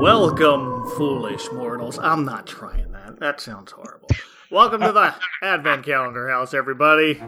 [0.00, 1.98] Welcome, foolish mortals.
[1.98, 3.20] I'm not trying that.
[3.20, 4.08] That sounds horrible.
[4.50, 7.22] Welcome to the Advent Calendar House, everybody.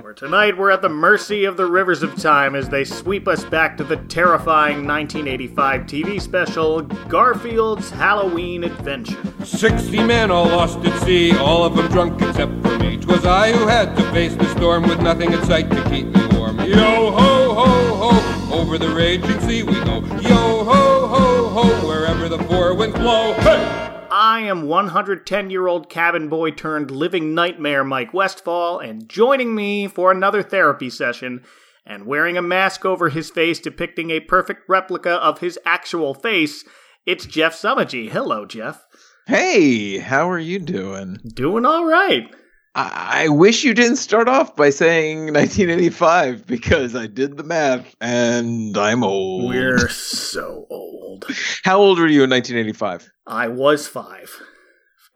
[0.00, 3.44] Where tonight we're at the mercy of the rivers of time as they sweep us
[3.44, 9.22] back to the terrifying 1985 TV special Garfield's Halloween Adventure.
[9.44, 12.96] Sixty men all lost at sea, all of them drunk except for me.
[12.96, 16.26] 'Twas I who had to face the storm with nothing in sight to keep me
[16.38, 16.58] warm.
[16.60, 18.25] Yo ho ho ho,
[18.56, 19.96] over the raging sea we go.
[20.22, 23.34] Yo ho ho ho, wherever the four winds blow.
[23.34, 23.86] Hey!
[24.10, 29.88] I am 110 year old cabin boy turned living nightmare Mike Westfall, and joining me
[29.88, 31.44] for another therapy session
[31.84, 36.64] and wearing a mask over his face depicting a perfect replica of his actual face,
[37.04, 38.08] it's Jeff Summergy.
[38.10, 38.86] Hello, Jeff.
[39.26, 41.18] Hey, how are you doing?
[41.34, 42.34] Doing all right.
[42.78, 48.76] I, wish you didn't start off by saying 1985 because I did the math and
[48.76, 49.48] I'm old.
[49.48, 51.24] We're so old.
[51.64, 53.10] How old were you in 1985?
[53.26, 54.30] I was five.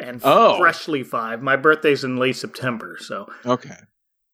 [0.03, 0.57] And Oh.
[0.59, 1.43] freshly five.
[1.43, 3.77] My birthday's in late September, so Okay.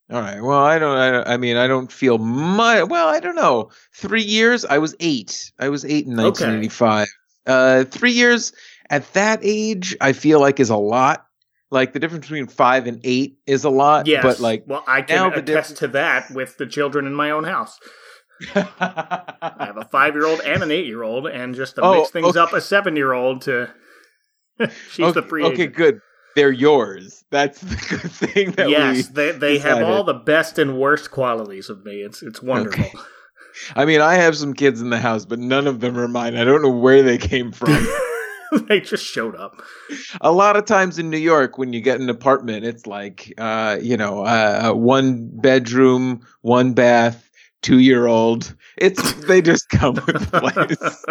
[0.09, 0.41] All right.
[0.41, 0.97] Well, I don't.
[0.97, 2.81] I, I mean, I don't feel my.
[2.83, 3.71] Well, I don't know.
[3.93, 4.63] Three years.
[4.63, 5.51] I was eight.
[5.59, 6.23] I was eight in Okay.
[6.45, 7.07] 1985.
[7.45, 8.53] Uh, three years
[8.89, 11.26] at that age, I feel like is a lot.
[11.69, 14.07] Like the difference between five and eight is a lot.
[14.07, 14.23] yes.
[14.23, 17.43] But like, well, I can attest difference- to that with the children in my own
[17.43, 17.77] house.
[18.55, 21.95] I have a five year old and an eight year old, and just to Oh,
[21.99, 22.39] mix things okay.
[22.39, 23.69] up, a seven year old to.
[24.91, 25.75] She's okay, the free okay, agent.
[25.75, 25.99] good.
[26.35, 27.23] They're yours.
[27.31, 29.13] That's the good thing that yes, we.
[29.13, 32.01] they they have all the best and worst qualities of me.
[32.01, 32.85] It's it's wonderful.
[32.85, 32.97] Okay.
[33.75, 36.35] I mean, I have some kids in the house, but none of them are mine.
[36.37, 37.69] I don't know where they came from.
[38.67, 39.61] they just showed up.
[40.21, 43.77] a lot of times in New York, when you get an apartment, it's like, uh,
[43.81, 47.29] you know, uh, one bedroom, one bath,
[47.61, 48.55] two year old.
[48.77, 51.05] It's they just come with the place.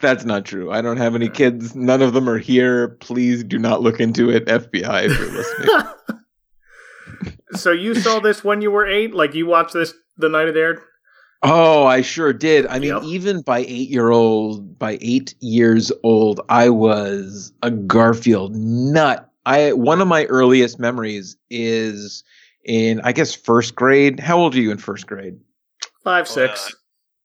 [0.00, 0.70] That's not true.
[0.70, 1.74] I don't have any kids.
[1.74, 2.88] None of them are here.
[3.00, 6.20] Please do not look into it, FBI, if you're listening.
[7.52, 9.14] so you saw this when you were eight?
[9.14, 10.80] Like you watched this the night it aired?
[11.42, 12.66] Oh, I sure did.
[12.66, 13.02] I mean, Yep.
[13.04, 19.30] even by eight year old, by eight years old, I was a Garfield nut.
[19.46, 22.24] I one of my earliest memories is
[22.64, 24.18] in, I guess, first grade.
[24.20, 25.38] How old are you in first grade?
[26.02, 26.74] Five, six.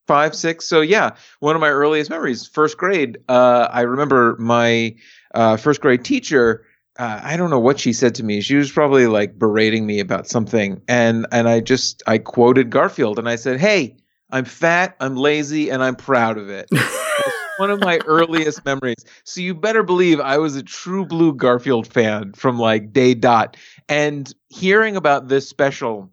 [0.07, 0.65] Five, six.
[0.65, 3.17] So yeah, one of my earliest memories, first grade.
[3.27, 4.95] Uh, I remember my
[5.33, 6.65] uh, first grade teacher.
[6.99, 8.41] Uh, I don't know what she said to me.
[8.41, 13.17] She was probably like berating me about something, and and I just I quoted Garfield,
[13.17, 13.95] and I said, "Hey,
[14.33, 16.69] I'm fat, I'm lazy, and I'm proud of it."
[17.57, 19.05] One of my earliest memories.
[19.23, 23.55] So you better believe I was a true blue Garfield fan from like day dot.
[23.87, 26.09] And hearing about this special,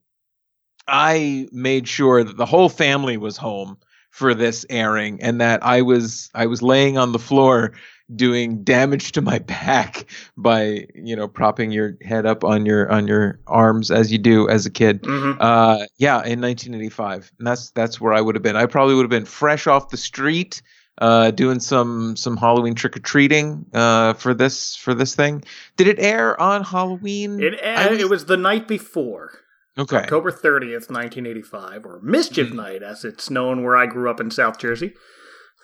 [0.86, 3.78] I made sure that the whole family was home
[4.10, 7.72] for this airing and that I was I was laying on the floor
[8.14, 10.06] doing damage to my back
[10.36, 14.48] by, you know, propping your head up on your on your arms as you do
[14.48, 15.00] as a kid.
[15.04, 18.56] hmm Uh, yeah, in 1985, and that's that's where I would have been.
[18.56, 20.60] I probably would have been fresh off the street,
[20.98, 25.44] uh, doing some some Halloween trick or treating, uh, for this for this thing.
[25.76, 27.40] Did it air on Halloween?
[27.40, 29.32] It I it was the night before.
[29.80, 29.96] Okay.
[29.98, 32.54] October 30th, 1985, or Mischief Mhm.
[32.54, 34.94] Night, as it's known where I grew up in South Jersey.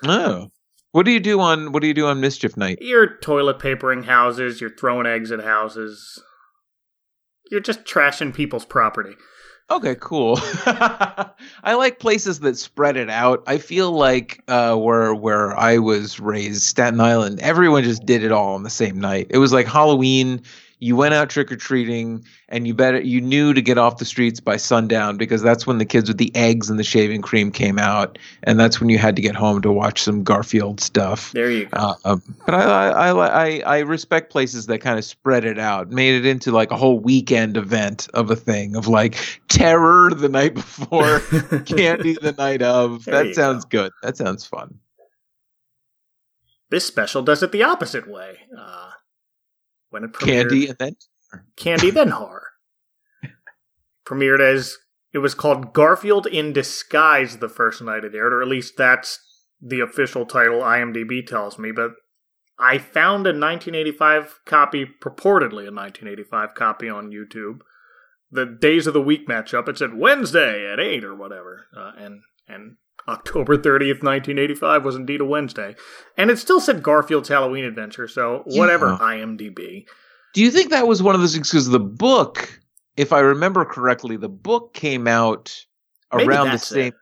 [0.05, 0.49] Oh,
[0.93, 2.79] what do you do on what do you do on Mischief Night?
[2.81, 6.23] You're toilet papering houses, you're throwing eggs at houses.
[7.51, 9.15] You're just trashing people's property.
[9.71, 10.39] Okay, cool.
[10.67, 13.43] I like places that spread it out.
[13.49, 18.31] I feel like uh, where where I was raised, Staten Island, everyone just did it
[18.33, 19.27] all on the same night.
[19.31, 20.43] It was like Halloween.
[20.79, 24.05] You went out trick or treating, and you better you knew to get off the
[24.05, 27.51] streets by sundown because that's when the kids with the eggs and the shaving cream
[27.51, 31.33] came out, and that's when you had to get home to watch some Garfield stuff.
[31.33, 31.79] There you go.
[31.79, 35.91] Uh, um, but I, I, I, I, respect places that kind of spread it out,
[35.91, 39.17] made it into like a whole weekend event of a thing of like
[39.49, 41.21] terror the night before,
[41.65, 43.07] candy the night of.
[43.07, 43.93] There that sounds good.
[44.03, 44.79] That sounds fun.
[46.69, 48.41] this special does it the opposite way.
[48.57, 48.91] Uh,
[49.97, 50.97] when it premiered, Candy and then
[51.57, 52.49] Candy then horror.
[54.07, 54.77] Premiered as
[55.15, 59.19] it was called Garfield in Disguise the first night it aired, or at least that's
[59.59, 61.73] the official title IMDb tells me.
[61.73, 61.93] But
[62.59, 67.61] I found a 1985 copy, purportedly a 1985 copy on YouTube.
[68.31, 69.67] The days of the week matchup.
[69.67, 72.77] It said Wednesday at eight or whatever, uh, and and
[73.09, 75.75] October 30th, 1985 was indeed a Wednesday,
[76.17, 78.09] and it still said Garfield's Halloween Adventure.
[78.09, 78.99] So whatever Yeah.
[78.99, 79.87] IMDb.
[80.35, 81.51] Do you think that was one of those things?
[81.51, 82.61] Because the book,
[82.97, 85.65] if I remember correctly, the book came out
[86.15, 86.95] Maybe around the same it.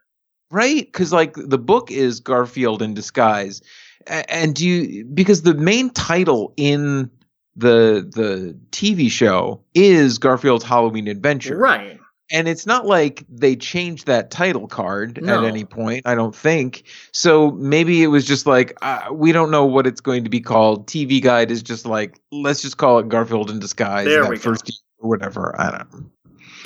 [0.51, 3.61] right because like the book is garfield in disguise
[4.07, 7.09] and do you because the main title in
[7.55, 11.99] the the tv show is garfield's halloween adventure Right.
[12.31, 15.39] And it's not like they changed that title card No.
[15.39, 19.51] at any point i don't think so maybe it was just like uh, we don't
[19.51, 22.99] know what it's going to be called tv guide is just like let's just call
[22.99, 24.41] it garfield in disguise There that we go.
[24.41, 26.09] first year or whatever i don't know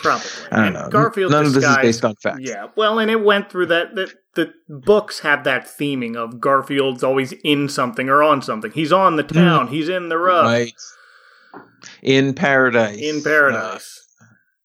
[0.01, 0.27] Probably.
[0.51, 3.11] i don't And know Garfield none of this is based on facts Yeah, well, and
[3.11, 3.95] it went through that.
[3.95, 8.71] that the books have that theming of Garfield's always in something or on something.
[8.71, 9.67] He's on the town.
[9.67, 10.45] He's in the rough.
[10.45, 10.71] Right.
[12.01, 12.97] In paradise.
[13.01, 13.99] In paradise.
[14.01, 14.08] Uh,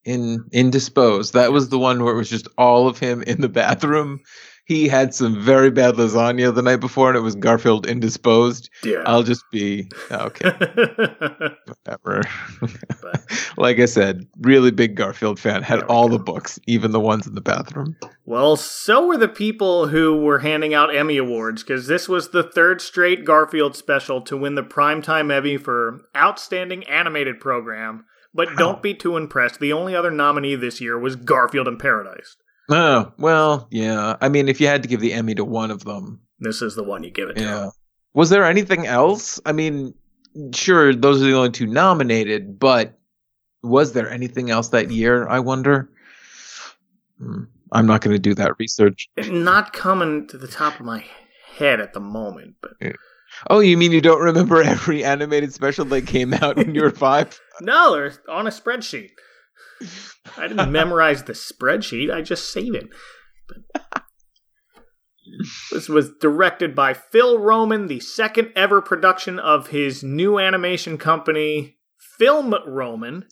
[0.04, 1.32] in indisposed.
[1.34, 4.20] That was the one where it was just all of him in the bathroom.
[4.66, 8.70] He had some very bad lasagna the night before, and it was Garfield indisposed.
[8.82, 9.02] yeah.
[9.04, 10.50] I'll just be oh, okay,
[11.66, 12.22] whatever.
[13.58, 15.62] like I said, really big Garfield fan.
[15.62, 16.16] Had all go.
[16.16, 17.94] the books, even the ones in the bathroom.
[18.24, 22.42] well, so were the people who were handing out Emmy Awards, because this was the
[22.42, 28.06] third straight Garfield special to win the Primetime Emmy for Outstanding Animated Program.
[28.34, 29.60] But don't be too impressed.
[29.60, 32.36] The only other nominee this year was Garfield in Paradise.
[32.68, 34.16] Oh well, yeah.
[34.20, 36.74] I mean, if you had to give the Emmy to one of them, This is
[36.74, 37.42] the one you give it to.
[37.42, 37.70] Yeah.
[38.14, 39.40] Was there anything else?
[39.44, 39.94] I mean,
[40.54, 42.98] sure, those are the only two nominated, but
[43.62, 45.28] was there anything else that year?
[45.28, 45.90] I wonder.
[47.18, 49.08] Hmm, I'm not going to do that research.
[49.28, 51.04] Not coming to the top of my
[51.56, 52.72] head at the moment, but
[53.50, 56.90] Oh, you mean you don't remember every animated special that came out when you were
[56.90, 57.38] five?
[57.60, 59.10] No, they're on a spreadsheet.
[60.36, 62.12] I didn't memorize the spreadsheet.
[62.12, 62.88] I just save it.
[63.48, 64.02] But
[65.72, 71.76] this was directed by Phil Roman, the second ever production of his new animation company,
[72.18, 73.26] Film Roman.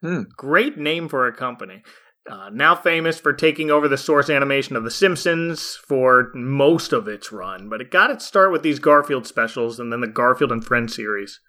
[0.00, 0.22] Hmm.
[0.36, 1.82] Great name for a company.
[2.30, 7.08] Uh, now famous for taking over the source animation of The Simpsons for most of
[7.08, 10.52] its run, but it got its start with these Garfield specials and then the Garfield
[10.52, 11.40] and Friends series.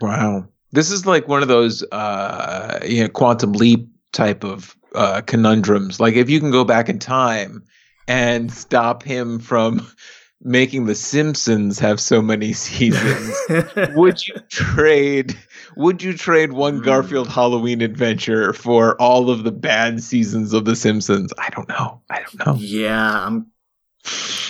[0.00, 0.48] Wow.
[0.72, 6.00] This is like one of those uh you know quantum leap type of uh conundrums.
[6.00, 7.64] Like if you can go back in time
[8.06, 9.86] and stop him from
[10.40, 13.36] making the Simpsons have so many seasons,
[13.94, 15.36] would you trade
[15.76, 16.84] would you trade one Hmm.
[16.84, 21.32] Garfield Halloween adventure for all of the bad seasons of the Simpsons?
[21.38, 22.02] I don't know.
[22.10, 22.54] I don't know.
[22.58, 23.52] Yeah, I'm.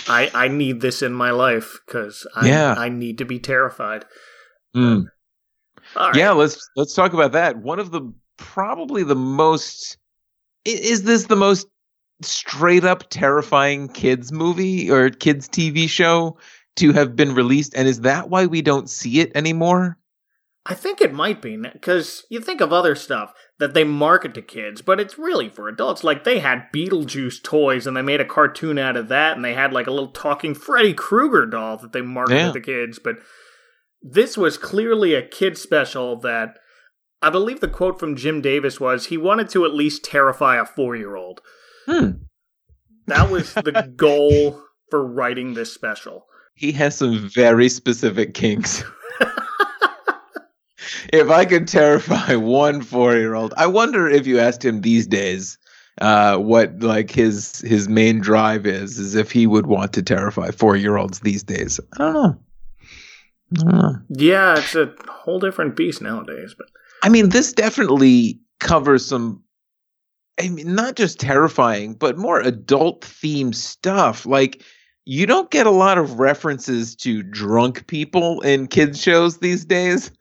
[0.07, 2.75] I I need this in my life because I Yeah.
[2.77, 4.05] I need to be terrified.
[4.75, 5.07] Mm.
[5.95, 6.15] Right.
[6.15, 7.57] Yeah, let's let's talk about that.
[7.57, 8.01] One of the
[8.37, 9.97] probably the most
[10.65, 11.67] is this the most
[12.21, 16.37] straight up terrifying kids movie or kids TV show
[16.75, 19.97] to have been released and is that why we don't see it anymore?
[20.65, 24.41] I think it might be because you think of other stuff that they market to
[24.41, 26.03] kids, but it's really for adults.
[26.03, 29.53] Like they had Beetlejuice toys and they made a cartoon out of that, and they
[29.53, 32.51] had like a little talking Freddy Krueger doll that they marketed Yeah.
[32.51, 32.99] to kids.
[32.99, 33.15] But
[34.01, 36.57] this was clearly a kid special that
[37.21, 40.65] I believe the quote from Jim Davis was he wanted to at least terrify a
[40.65, 41.41] four year old.
[41.85, 42.11] Hmm.
[43.07, 46.25] That was the goal for writing this special.
[46.53, 48.83] He has some very specific kinks.
[51.13, 55.57] if I could terrify one four-year-old, I wonder if you asked him these days
[56.01, 60.51] uh, what like his his main drive is, is if he would want to terrify
[60.51, 61.79] four-year-olds these days.
[61.93, 62.39] I don't know.
[64.09, 66.55] Yeah, it's a whole different beast nowadays.
[66.57, 66.67] But
[67.03, 69.43] I mean, this definitely covers some.
[70.39, 74.25] I mean, not just terrifying, but more adult themed stuff.
[74.25, 74.63] Like,
[75.05, 80.11] you don't get a lot of references to drunk people in kids' shows these days.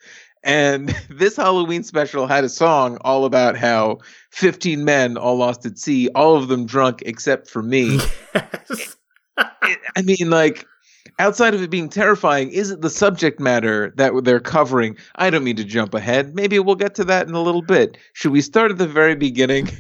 [0.43, 3.99] And this Halloween special had a song all about how
[4.33, 8.01] 15 men all lost at sea, all of them drunk except for me.
[8.35, 8.97] yes.
[9.37, 10.67] it, I mean, like,
[11.19, 14.97] outside of it being terrifying, is it the subject matter that they're covering?
[15.17, 16.35] I don't mean to jump ahead.
[16.35, 17.97] Maybe we'll get to that in a little bit.
[18.13, 19.69] Should we start at the very beginning?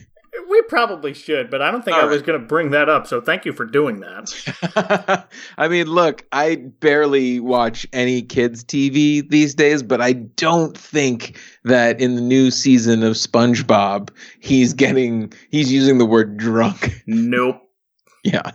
[0.49, 3.07] we probably should, but I don't think All I was going to bring that up.
[3.07, 5.27] So thank you for doing that.
[5.59, 11.39] I mean, look, I barely watch any kids' TV these days, but I don't think
[11.65, 16.95] that in the new season of SpongeBob, he's getting, he's using the word drunk.
[17.11, 17.63] Nope.
[18.25, 18.53] Yeah,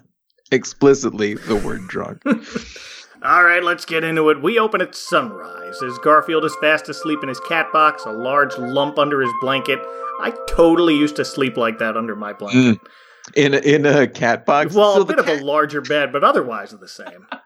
[0.53, 2.21] explicitly the word drunk.
[3.23, 4.41] All right, let's get into it.
[4.41, 8.57] We open at sunrise as Garfield is fast asleep in his cat box, a large
[8.57, 9.79] lump under his blanket.
[10.19, 12.81] I totally used to sleep like that under my blanket.
[12.81, 12.87] Mm.
[13.35, 14.73] in a, in a cat box.
[14.73, 17.27] Well, So a bit of a larger bed, but otherwise the same.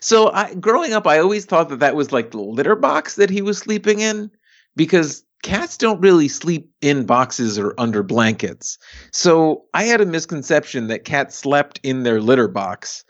[0.00, 3.30] So I, growing up, I always thought that that was like the litter box that
[3.30, 4.30] he was sleeping in,
[4.74, 8.78] because cats don't really sleep in boxes or under blankets.
[9.12, 13.04] So I had a misconception that cats slept in their litter box.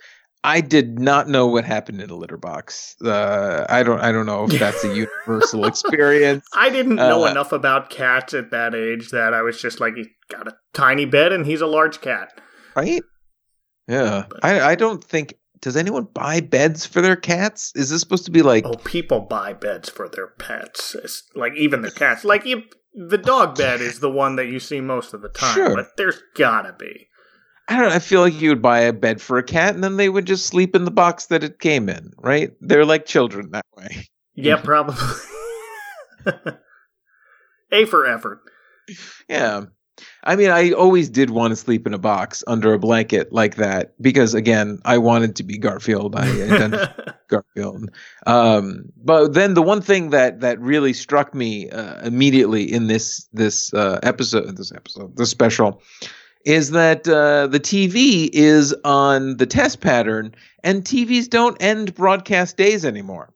[0.44, 2.94] I did not know what happened in a litter box.
[3.04, 4.00] Uh, I don't.
[4.00, 6.46] I don't know if that's a universal experience.
[6.54, 9.94] I didn't know Uh, enough about cats at that age that I was just like,
[9.96, 12.40] he's got a tiny bed and he's a large cat.
[12.76, 13.02] right?
[13.88, 14.26] Yeah.
[14.42, 15.34] I, I don't think.
[15.60, 17.72] Does anyone buy beds for their cats?
[17.74, 18.64] Is this supposed to be like?
[18.66, 22.24] Oh, people buy beds for their pets, It's like even their cats.
[22.24, 22.62] Like you,
[22.94, 25.74] the dog bed is the one that you see most of the time, Sure.
[25.74, 27.06] but there's gotta be.
[27.68, 27.90] I don't.
[27.90, 30.08] know, I feel like you would buy a bed for a cat, and then they
[30.08, 32.12] would just sleep in the box that it came in.
[32.16, 32.52] Right?
[32.60, 34.06] They're like children that way.
[34.40, 34.94] Yeah, probably.
[37.72, 38.40] a for effort.
[39.28, 39.64] Yeah.
[40.24, 43.56] I mean, I always did want to sleep in a box under a blanket like
[43.56, 46.14] that because, again, I wanted to be Garfield.
[46.16, 47.90] I identified Garfield.
[48.26, 53.28] Um, but then the one thing that that really struck me uh, immediately in this
[53.32, 55.82] this uh, episode, this episode, this special,
[56.44, 62.56] is that uh, the TV is on the test pattern, and TVs don't end broadcast
[62.56, 63.32] days anymore.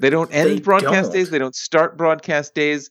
[0.00, 1.12] They don't end They broadcast don't.
[1.12, 1.30] days.
[1.30, 2.90] They don't start broadcast days.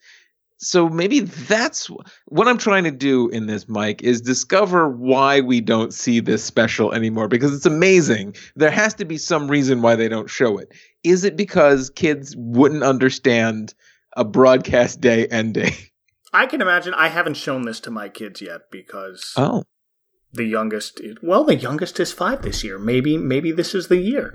[0.65, 1.87] So maybe that's
[2.25, 6.43] what I'm trying to do in this, Mike, is discover why we don't see this
[6.43, 8.35] special anymore because it's amazing.
[8.55, 10.71] There has to be some reason why they don't show it.
[11.03, 13.75] Is it because kids wouldn't understand
[14.17, 15.71] a broadcast day ending?
[16.33, 16.93] I can imagine.
[16.95, 19.63] I haven't shown this to my kids yet because Oh,
[20.33, 20.99] the youngest.
[21.21, 22.79] Well, the youngest is five this year.
[22.79, 24.33] Maybe, maybe this is the year.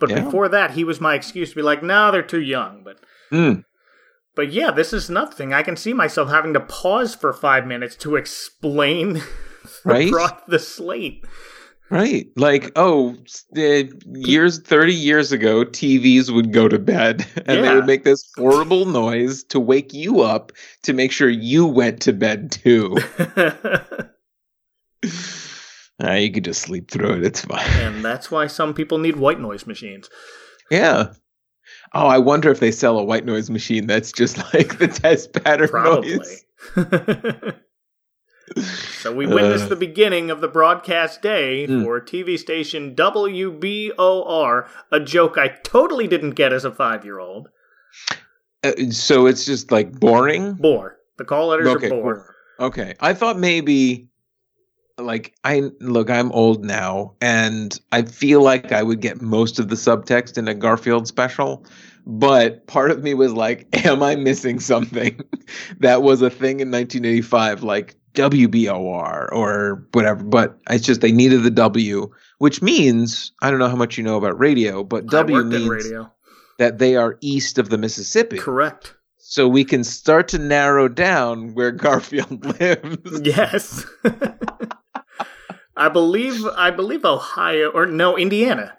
[0.00, 0.24] But Yeah.
[0.24, 2.98] before that, he was my excuse to be like, "No, they're too young." But
[3.32, 3.64] Mm.
[4.40, 5.52] But yeah, this is nothing.
[5.52, 9.22] I can see myself having to pause for five minutes to explain the,
[9.84, 10.10] Right?
[10.10, 11.26] pro- the slate.
[11.90, 12.26] right.
[12.36, 13.16] Like, oh,
[13.54, 18.86] years, 30 years ago, TVs would go to bed and they would make this horrible
[18.86, 20.52] noise to wake you up
[20.84, 22.96] to make sure you went to bed too.
[26.02, 27.24] Ah, you could just sleep through it.
[27.26, 27.60] It's fine.
[27.82, 30.08] and that's why some people need white noise machines.
[30.70, 31.12] Yeah.
[31.92, 35.32] Oh, I wonder if they sell a white noise machine that's just like the test
[35.32, 36.16] pattern Probably.
[36.16, 36.44] noise.
[39.00, 39.68] so we witnessed Uh.
[39.68, 41.84] the beginning of the broadcast day Mm.
[41.84, 47.48] for TV station WBOR, a joke I totally didn't get as a five year old.
[48.62, 50.54] Uh, so it's just like boring.
[50.54, 50.96] Bore.
[51.18, 52.34] The call letters Okay, are bore.
[52.58, 52.66] cool.
[52.68, 52.94] Okay.
[53.00, 54.09] I thought maybe
[55.02, 59.68] like I look, I'm old now and I feel like I would get most of
[59.68, 61.64] the subtext in a Garfield special,
[62.06, 65.20] but part of me was like, am I missing something
[65.80, 71.42] that was a thing in 1985 like WBOR or whatever, but it's just they needed
[71.42, 75.22] the W, which means I don't know how much you know about radio, but I
[75.22, 76.10] W means radio.
[76.58, 78.38] that they are east of the Mississippi.
[78.38, 78.94] Correct.
[79.30, 83.20] So we can start to narrow down where Garfield lives.
[83.22, 83.86] Yes.
[85.80, 88.76] I believe I believe Ohio or no, Indiana.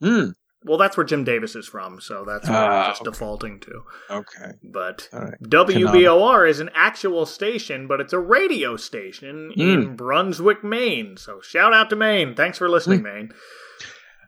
[0.00, 0.30] Hmm.
[0.64, 3.10] Well, that's where Jim Davis is from, so that's what Ah, I'm just okay.
[3.10, 3.82] defaulting to.
[4.10, 4.52] Okay.
[4.62, 5.34] But right.
[5.42, 9.60] WBOR is an actual station, but it's a radio station Hmm.
[9.60, 11.16] in Brunswick, Maine.
[11.16, 12.36] So shout out to Maine.
[12.36, 13.32] Thanks for listening, Hmm.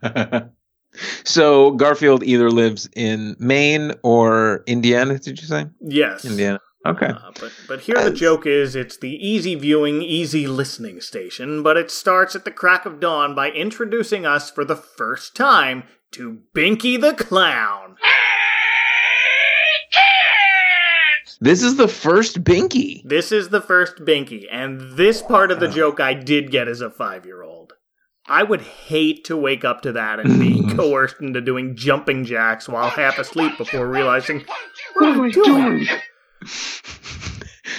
[0.02, 0.50] Maine.
[1.24, 5.18] so Garfield either lives in Maine or Indiana.
[5.18, 6.24] Did you say Yes.
[6.24, 6.60] Indiana?
[6.86, 7.06] Okay.
[7.06, 11.76] Uh, but but here the joke is it's the easy viewing, easy listening station, but
[11.76, 16.40] it starts at the crack of dawn by introducing us for the first time to
[16.54, 17.96] Binky the Clown.
[21.40, 23.02] This is the first Binky.
[23.04, 26.80] This is the first Binky, and this part of the joke I did get as
[26.80, 27.72] a five year old.
[28.26, 32.68] I would hate to wake up to that and be coerced into doing jumping jacks
[32.68, 34.44] while half asleep before realizing
[34.94, 35.86] what am I doing?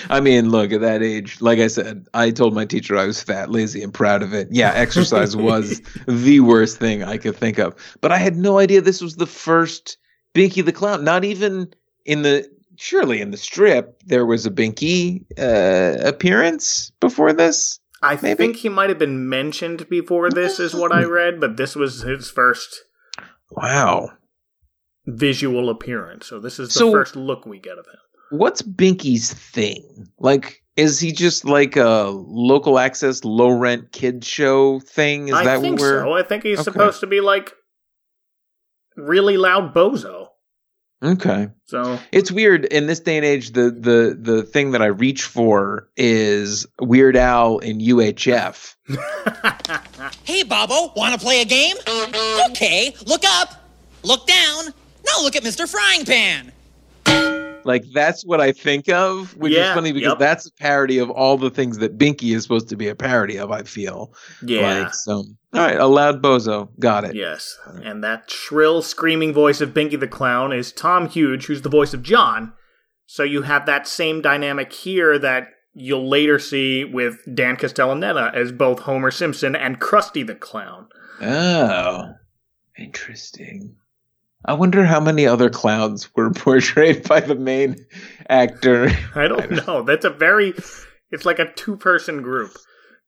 [0.10, 1.42] I mean, look at that age.
[1.42, 4.48] Like I said, I told my teacher I was fat, lazy, and proud of it.
[4.52, 7.76] Yeah, exercise was the worst thing I could think of.
[8.02, 9.98] But I had no idea this was the first
[10.34, 11.04] Binky the Clown.
[11.04, 11.74] Not even
[12.06, 17.80] in the surely in the strip there was a Binky uh, appearance before this.
[18.02, 18.36] I Maybe.
[18.36, 22.02] think he might have been mentioned before this, is what I read, but this was
[22.02, 22.84] his first
[23.50, 24.10] Wow.
[25.08, 26.28] visual appearance.
[26.28, 28.00] So this is the So- first look we get of him.
[28.32, 30.08] What's Binky's thing?
[30.20, 35.27] Like, is he just like a local access, low rent kid show thing?
[35.29, 36.13] Is I that think what we're so.
[36.13, 36.63] I think he's Okay.
[36.72, 37.53] supposed to be like
[38.98, 40.29] really loud bozo.
[41.03, 41.50] okay?
[41.65, 43.51] So It's weird in this day and age.
[43.51, 48.75] The the the thing that I reach for is Weird Al in UHF.
[50.24, 51.75] Hey, Bobo, want to play a game?
[52.51, 53.65] Okay, look up,
[54.03, 54.65] look down,
[55.05, 55.67] now look at Mr.
[55.70, 56.51] Frying Pan.
[57.66, 60.20] Like that's what I think of, which Yeah, is funny because yep.
[60.20, 63.38] that's a parody of all the things that Binky is supposed to be a parody
[63.38, 63.52] of.
[63.52, 64.84] I feel Yeah.
[64.84, 65.26] like so.
[65.54, 67.16] All right, a loud bozo, got it.
[67.16, 67.58] Yes.
[67.84, 71.94] And that shrill, screaming voice of Binky the Clown is Thom Huge, who's the voice
[71.94, 72.54] of Jon.
[73.08, 78.52] So you have that same dynamic here that you'll later see with Dan Castellaneta as
[78.52, 80.88] both Homer Simpson and Krusty the Clown.
[81.22, 82.14] Oh,
[82.78, 83.76] interesting.
[84.46, 87.75] I wonder how many other clowns were portrayed by the main
[88.30, 88.90] actor.
[89.16, 89.84] I don't know.
[89.84, 90.54] That's a very.
[91.12, 92.56] It's like a two person group.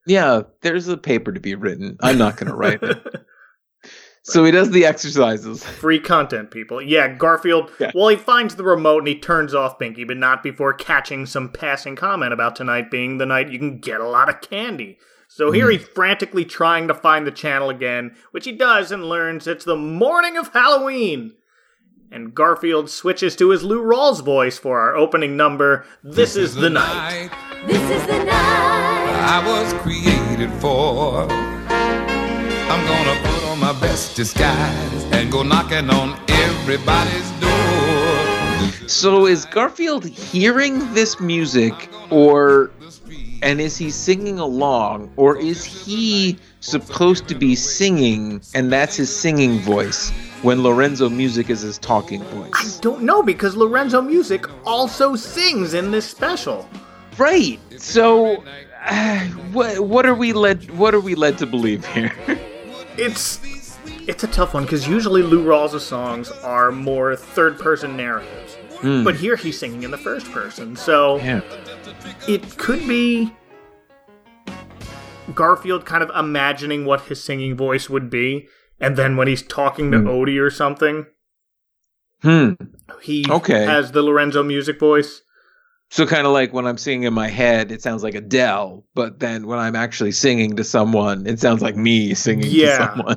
[0.06, 1.96] Yeah, there's a paper to be written.
[2.00, 3.04] I'm not going to write it.
[4.24, 5.64] So he does the exercises.
[5.64, 6.82] Free content, people.
[6.82, 7.70] Yeah, Garfield.
[7.80, 7.92] Yeah.
[7.94, 11.48] Well, he finds the remote and he turns off Binky, but not before catching some
[11.48, 14.98] passing comment about tonight being the night you can get a lot of candy.
[15.38, 15.78] So here hmm.
[15.78, 19.76] he's frantically trying to find the channel again, which he does and learns it's the
[19.76, 21.36] morning of Halloween.
[22.10, 26.68] And Garfield switches to his Lou Rawls voice for our opening number, This, is, the,
[26.68, 27.30] night.
[27.66, 28.32] This is the night.
[28.32, 31.30] I was created for.
[31.30, 38.88] I'm gonna put on my best disguise and go knocking on everybody's door.
[38.88, 42.72] So is Garfield hearing this music or
[43.42, 49.14] and is he singing along or is he supposed to be singing and that's his
[49.14, 50.10] singing voice
[50.42, 52.78] when Lorenzo Music is his talking voice.
[52.78, 56.68] I don't know because Lorenzo Music also sings in this special.
[57.16, 57.58] Right.
[57.80, 58.44] So
[58.84, 62.12] uh, what what are we led what are we led to believe here?
[63.00, 63.38] It's
[64.08, 67.94] it's a tough one because usually Lou Rawls' songs are more third person
[68.82, 69.04] narratives.
[69.04, 71.40] But here he's singing in the first person, so yeah.
[72.26, 73.32] it could be
[75.34, 78.48] Garfield kind of imagining what his singing voice would be,
[78.80, 81.06] and then when he's talking to Odie or something,
[82.22, 82.52] Hmm.
[83.02, 83.64] he Okay.
[83.64, 85.22] has the Lorenzo Music voice.
[85.90, 89.20] So kind of like when I'm singing in my head, it sounds like Adele, but
[89.20, 92.78] then when I'm actually singing to someone, it sounds like me singing Yeah.
[92.78, 93.16] to someone.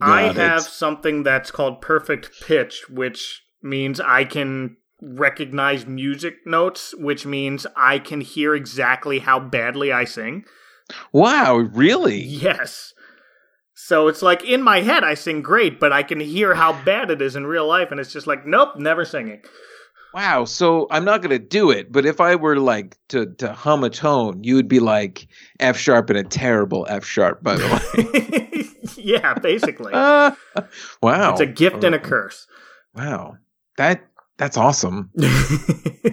[0.00, 7.24] I have something that's called perfect pitch, which means I can recognize music notes, which
[7.24, 10.44] means I can hear exactly how badly I sing.
[11.12, 12.20] Wow, really?
[12.20, 12.94] Yes.
[13.74, 17.10] So it's like in my head I sing great, but I can hear how bad
[17.10, 19.42] it is in real life, and it's just like, nope, never singing.
[20.14, 20.46] Wow.
[20.46, 23.90] So I'm not gonna do it, but if I were like to to hum a
[23.90, 25.28] tone, you would be like
[25.60, 28.64] F sharp and a terrible F sharp, by the way.
[28.96, 29.92] yeah, basically.
[29.94, 30.36] Ah,
[31.02, 31.32] wow.
[31.32, 32.46] It's a gift and a curse.
[32.94, 33.36] Wow.
[33.76, 34.07] That
[34.38, 35.10] that's awesome.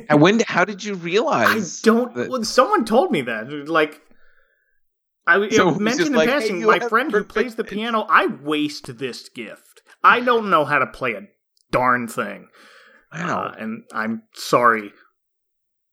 [0.08, 1.82] And when how did you realize?
[1.82, 2.14] I don't.
[2.16, 3.50] that- Well, someone told me that.
[3.68, 4.02] Like,
[5.26, 9.00] I So mentioned in like, passing, you my friend who plays the piano, I waste
[9.00, 9.82] this gift.
[10.04, 11.22] I don't know how to play a
[11.72, 12.50] darn thing.
[13.14, 13.46] Wow.
[13.46, 14.92] Uh, and I'm sorry.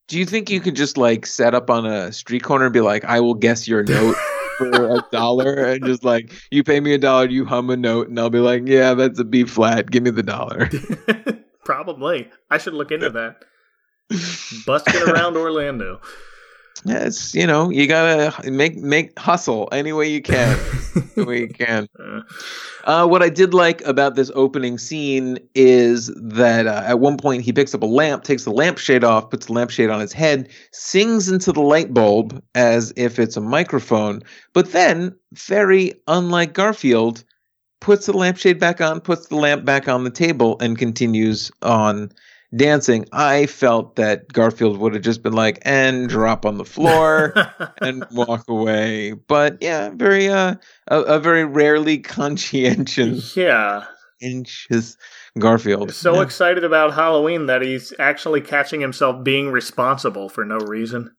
[0.08, 2.80] Do you think you could just like set up on a street corner and be
[2.82, 4.16] like, I will guess your note
[4.58, 8.08] for a dollar and just like you pay me a dollar, you hum a note,
[8.08, 9.90] and I'll be like, Yeah, that's a B flat.
[9.90, 10.68] Give me the dollar.
[11.64, 12.28] Probably.
[12.50, 13.44] I should look into that.
[14.66, 16.00] Busting around Orlando.
[16.84, 20.58] Yeah, it's you know, you gotta make make hustle any way you can.
[21.16, 21.88] we can.
[21.98, 22.20] Uh,
[22.84, 27.42] Uh, what I did like about this opening scene is that uh, at one point
[27.42, 30.48] he picks up a lamp, takes the lampshade off, puts the lampshade on his head,
[30.72, 34.20] sings into the light bulb as if it's a microphone,
[34.52, 37.22] but then, very unlike Garfield,
[37.82, 42.10] puts the lampshade back on, puts the lamp back on the table, and continues on
[42.56, 43.04] dancing.
[43.12, 47.34] I felt that Garfield would have just been like, and drop on the floor
[47.82, 49.12] and walk away.
[49.12, 50.54] But yeah, very uh,
[50.88, 53.84] a, a very rarely conscientious yeah.
[54.20, 54.96] conscientious
[55.38, 55.92] Garfield.
[55.92, 56.22] So Yeah.
[56.22, 61.10] excited about Halloween that he's actually catching himself being responsible for no reason.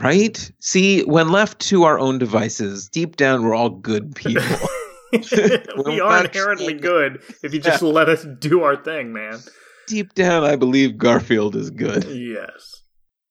[0.00, 0.50] right?
[0.60, 4.42] See, when left to our own devices, deep down we're all good people.
[5.84, 9.38] we are inherently good if you just let us do our thing, man.
[9.86, 12.04] deep down, I believe Garfield is good.
[12.04, 12.82] Yes.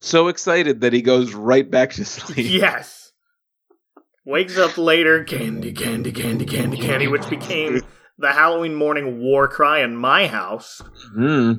[0.01, 2.49] So excited that he goes right back to sleep.
[2.49, 3.11] Yes.
[4.25, 7.81] Wakes up later, candy, candy, candy, candy, candy, which became
[8.17, 10.81] the Halloween morning war cry in my house.
[11.15, 11.53] Hmm.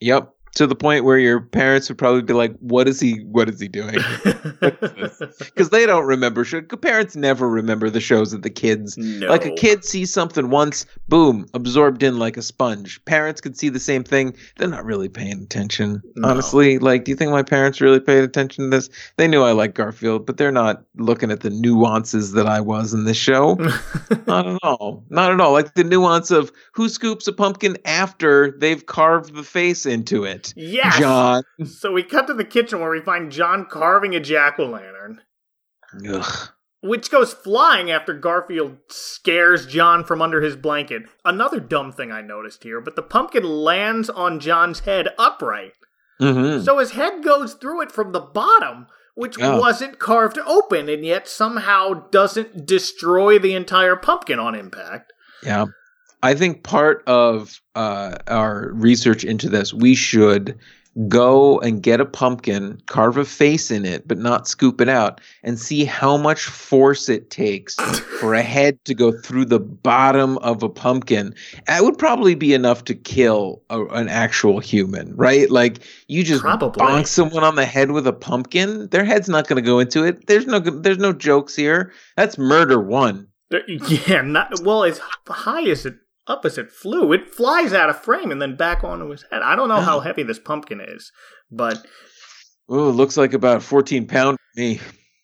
[0.00, 0.32] Yep.
[0.56, 3.20] To the point where your parents would probably be like, "What is he?
[3.24, 3.98] What is he doing?"
[5.38, 6.44] Because they don't remember.
[6.44, 9.28] Parents never remember the shows that the kids no.
[9.28, 13.04] Like a kid sees something once, boom, absorbed in like a sponge.
[13.04, 14.36] Parents could see the same thing.
[14.56, 16.02] They're not really paying attention.
[16.16, 16.28] No.
[16.28, 18.88] Honestly, like, do you think my parents really paid attention to this?
[19.16, 22.94] They knew I liked Garfield, but they're not looking at the nuances that I was
[22.94, 23.54] in this show.
[24.26, 25.04] not at all.
[25.10, 25.52] Not at all.
[25.52, 30.41] Like the nuance of who scoops a pumpkin after they've carved the face into it.
[30.48, 30.98] It, Yes.
[30.98, 31.42] Jon.
[31.64, 35.20] So we cut to the kitchen where we find Jon carving a jack o' lantern,
[36.08, 36.48] Ugh.
[36.82, 41.02] which goes flying after Garfield scares Jon from under his blanket.
[41.24, 45.72] Another dumb thing I noticed here, but the pumpkin lands on Jon's head upright.
[46.20, 46.64] Mhm.
[46.64, 49.58] So his head goes through it from the bottom, which Oh.
[49.60, 55.12] wasn't carved open and yet somehow doesn't destroy the entire pumpkin on impact.
[55.42, 55.66] Yeah.
[56.22, 60.58] I think part of uh, our research into this, we should
[61.08, 65.20] go and get a pumpkin, carve a face in it, but not scoop it out,
[65.42, 67.74] and see how much force it takes
[68.20, 71.34] for a head to go through the bottom of a pumpkin.
[71.66, 75.50] That would probably be enough to kill a, an actual human, right?
[75.50, 76.84] Like you just Probably.
[76.84, 80.04] bonk someone on the head with a pumpkin, their head's not going to go into
[80.04, 80.26] it.
[80.26, 81.92] There's no, there's no jokes here.
[82.16, 83.28] That's murder one.
[84.06, 87.12] Yeah, not well as high as it up as it flew.
[87.12, 89.42] It flies out of frame and then back onto his head.
[89.42, 90.00] I don't know how oh.
[90.00, 91.10] heavy this pumpkin is,
[91.50, 91.84] but
[92.68, 94.80] Oh, it looks like about 14 pound to me.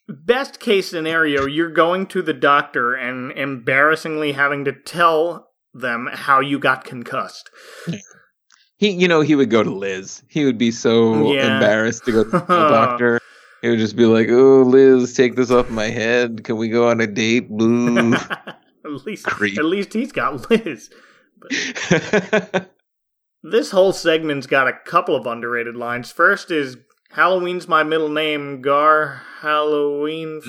[0.09, 6.41] best case scenario, you're going to the doctor and embarrassingly having to tell them how
[6.41, 7.49] you got concussed.
[8.77, 10.23] He, you know, he would go to Liz.
[10.29, 11.55] He would be so Yeah.
[11.55, 13.21] embarrassed to go to the doctor.
[13.63, 16.45] He would just be like, "Oh, Liz, take this off my head.
[16.45, 18.15] Can we go on a date?" Boo.
[18.95, 19.59] at least Creep.
[19.59, 20.91] at least he's got Liz.
[23.41, 26.11] This whole segment's got a couple of underrated lines.
[26.11, 26.77] First is
[27.13, 30.43] Halloween's my middle name, Gar Halloweenfield.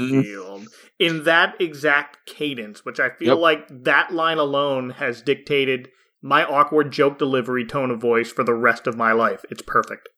[0.63, 0.67] Mm.
[0.97, 3.38] In that exact cadence, which I feel Yep.
[3.41, 5.89] like that line alone has dictated
[6.21, 9.45] my awkward joke delivery tone of voice for the rest of my life.
[9.52, 10.10] It's perfect.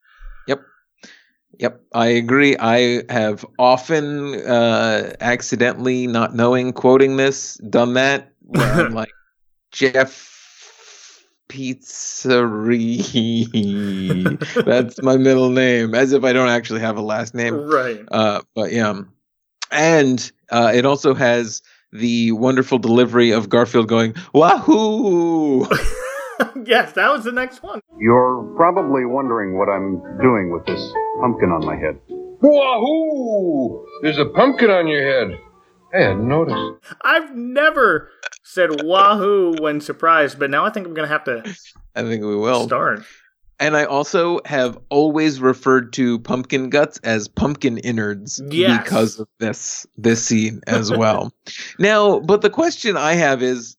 [0.48, 0.62] Yep,
[1.94, 2.56] I agree.
[2.60, 8.32] I have often uh, accidentally, not knowing, quoting this, done that.
[8.42, 9.12] Where I'm like,
[9.72, 10.32] Jeff
[11.50, 12.26] Pizzeria.
[14.66, 17.56] That's my middle name, as if I don't actually have a last name.
[17.56, 18.04] Right.
[18.10, 19.02] Uh, but yeah,
[19.72, 21.62] and uh, it also has
[21.92, 25.66] the wonderful delivery of Garfield going "Wahoo!"
[26.66, 27.82] yes, that was the next one.
[28.00, 30.82] You're probably wondering what I'm doing with this
[31.22, 32.00] pumpkin on my head.
[32.42, 33.86] Wahoo!
[34.02, 35.40] There's a pumpkin on your head.
[35.94, 36.94] I hadn't noticed.
[37.04, 38.10] I've never
[38.44, 41.44] said wahoo when surprised, but now I think I'm going to have to
[41.96, 42.66] I think we will.
[42.66, 43.04] start.
[43.60, 48.82] And I also have always referred to pumpkin guts as pumpkin innards Yes.
[48.84, 51.32] because of this this scene as well.
[51.80, 53.76] now, but the question I have is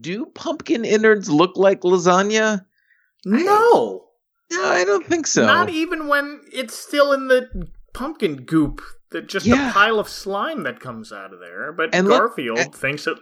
[0.00, 2.64] do pumpkin innards look like lasagna?
[3.24, 4.04] No.
[4.50, 5.46] No, I don't think so.
[5.46, 9.70] Not even when it's still in the pumpkin goop, that just Yeah.
[9.70, 11.72] a pile of slime that comes out of there.
[11.72, 13.18] But And Garfield thinks it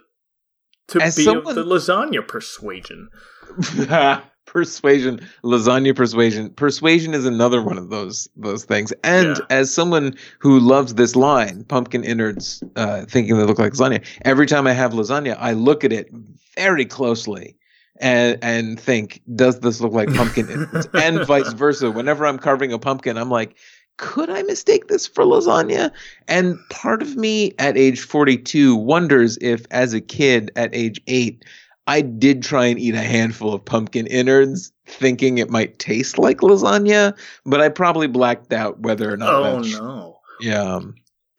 [0.89, 3.11] to be someone- of the lasagna persuasion.
[4.51, 9.45] persuasion lasagna persuasion persuasion is another one of those those things and Yeah.
[9.49, 14.47] as someone who loves this line pumpkin innards uh thinking they look like lasagna every
[14.47, 16.09] time i have lasagna i look at it
[16.57, 17.57] very closely
[18.01, 22.73] and and think does this look like pumpkin innards and vice versa whenever i'm carving
[22.73, 23.55] a pumpkin i'm like
[23.99, 25.91] could I mistake this for lasagna?
[26.27, 31.45] And part of me at age 42 wonders if, as a kid at age eight,
[31.91, 36.39] I did try and eat a handful of pumpkin innards, thinking it might taste like
[36.39, 39.35] lasagna, but I probably blacked out whether or not.
[39.35, 40.19] Oh no.
[40.41, 40.81] Yeah.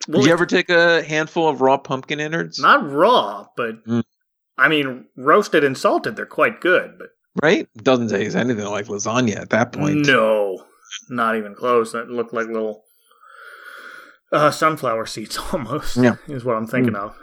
[0.08, 2.60] Well, Did you ever take a handful of raw pumpkin innards?
[2.60, 4.04] not raw, but Mm.
[4.58, 7.10] I mean roasted and salted, they're quite good, but
[7.42, 7.68] right?
[7.78, 10.06] Doesn't taste anything like lasagna at that point.
[10.08, 10.66] no.
[11.10, 11.94] Not even close.
[11.94, 12.84] That looked like little
[14.34, 15.96] uh, sunflower seeds almost.
[15.98, 16.16] Yeah.
[16.28, 17.16] Is what I'm thinking of.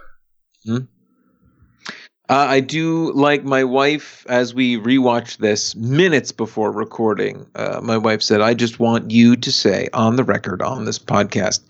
[2.31, 7.47] Uh, I do like my wife as we rewatched this minutes before recording.
[7.55, 10.99] Uh, my wife said, "I just want you to say on the record on this
[10.99, 11.61] podcast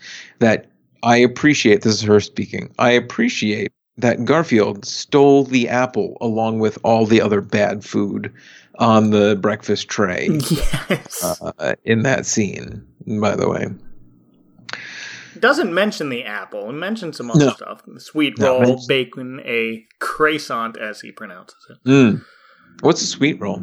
[0.41, 0.67] that
[1.05, 2.71] I appreciate." This is her speaking.
[2.79, 8.33] I appreciate that Garfield stole the apple along with all the other bad food
[8.81, 11.25] on the breakfast tray Yes.
[11.43, 12.85] uh, in that scene.
[13.07, 13.67] By the way,
[15.39, 16.69] It doesn't mention the apple.
[16.69, 17.53] It mentions some other No.
[17.53, 17.83] stuff.
[17.99, 21.89] Sweet roll, bacon, a croissant, as he pronounces it.
[21.89, 22.25] mm.
[22.81, 23.63] what's a sweet roll?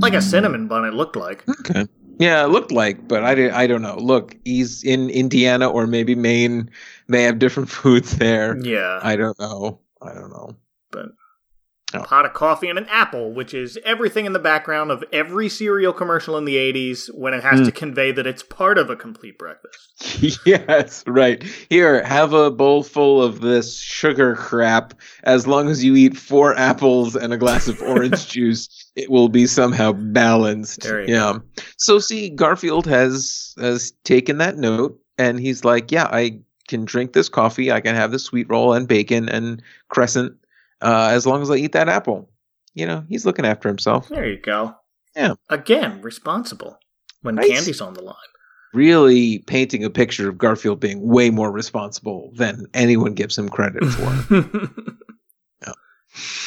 [0.00, 1.44] Like a cinnamon bun, it looked like.
[1.60, 1.86] Okay.
[2.18, 3.96] Yeah, it looked like, but I, di- I don't know.
[3.96, 6.68] Look, he's in Indiana or maybe Maine.
[7.08, 8.58] They have different foods there.
[8.60, 8.98] Yeah.
[9.00, 9.78] I don't know.
[10.02, 10.56] I don't know.
[10.90, 11.10] But-
[11.94, 15.48] a pot of coffee, and an apple, which is everything in the background of every
[15.48, 17.64] cereal commercial in the 80s when it has Mm.
[17.66, 19.80] to convey that it's part of a complete breakfast.
[20.46, 21.42] yes, right.
[21.70, 24.94] Here, have a bowl full of this sugar crap.
[25.22, 29.28] As long as you eat four apples and a glass of orange juice, it will
[29.28, 30.86] be somehow balanced.
[31.06, 31.38] Yeah.
[31.78, 37.12] So see, Garfield has has taken that note and he's like, yeah, I can drink
[37.12, 40.32] this coffee, I can have this sweet roll and bacon and crescent,
[40.84, 42.30] uh, as long as I eat that apple.
[42.74, 44.08] You know, he's looking after himself.
[44.08, 44.74] There you go.
[45.16, 45.34] Yeah.
[45.48, 46.78] Again, responsible
[47.22, 47.48] when Right.
[47.50, 48.16] candy's on the line.
[48.72, 53.84] Really painting a picture of Garfield being way more responsible than anyone gives him credit
[53.90, 54.64] for.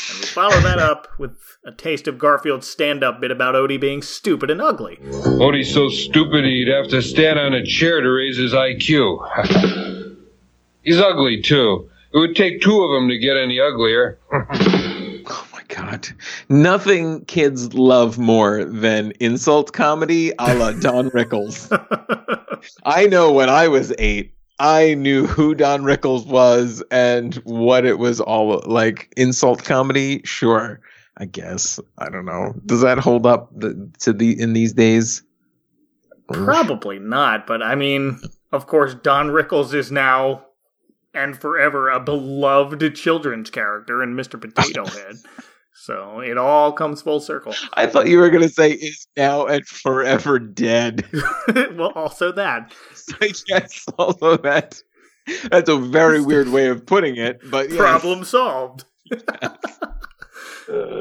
[0.09, 1.31] And we follow that up with
[1.65, 4.97] a taste of Garfield's stand up bit about Odie being stupid and ugly.
[5.01, 10.15] Odie's so stupid he'd have to stand on a chair to raise his IQ.
[10.83, 11.89] He's ugly, too.
[12.13, 14.19] It would take two of them to get any uglier.
[15.29, 16.07] Oh my god.
[16.47, 21.67] Nothing kids love more than insult comedy a la Don Rickles.
[22.85, 27.99] I know when I was eight, I knew who Don Rickles was and what it
[27.99, 29.13] was all like.
[29.17, 30.79] Insult comedy, sure.
[31.17, 31.79] I guess.
[31.97, 32.53] I don't know.
[32.65, 35.23] Does that hold up the, to the in these days?
[36.31, 38.19] Probably not, but I mean,
[38.51, 40.45] of course, Don Rickles is now
[41.17, 44.39] and forever a beloved children's character in Mr.
[44.39, 45.15] Potato Head.
[45.73, 47.53] so it all comes full circle.
[47.73, 51.05] I thought you were gonna say is now and forever dead.
[51.73, 52.73] well, also that.
[53.21, 54.81] I guess also that
[55.49, 57.77] that's a very weird way of putting it, but yes.
[57.77, 58.85] Problem solved.
[60.69, 60.97] Uh,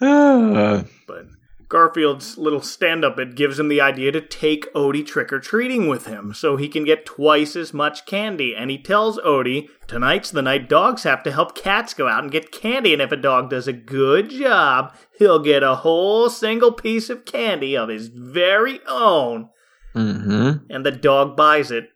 [1.06, 1.26] But
[1.72, 5.88] Garfield's little stand up it gives him the idea to take Odie trick or treating
[5.88, 8.54] with him so he can get twice as much candy.
[8.54, 12.30] And he tells Odie, Tonight's the night dogs have to help cats go out and
[12.30, 12.92] get candy.
[12.92, 17.24] And if a dog does a good job, he'll get a whole single piece of
[17.24, 19.48] candy of his very own.
[19.94, 20.66] Mm-hmm.
[20.68, 21.88] And the dog buys it.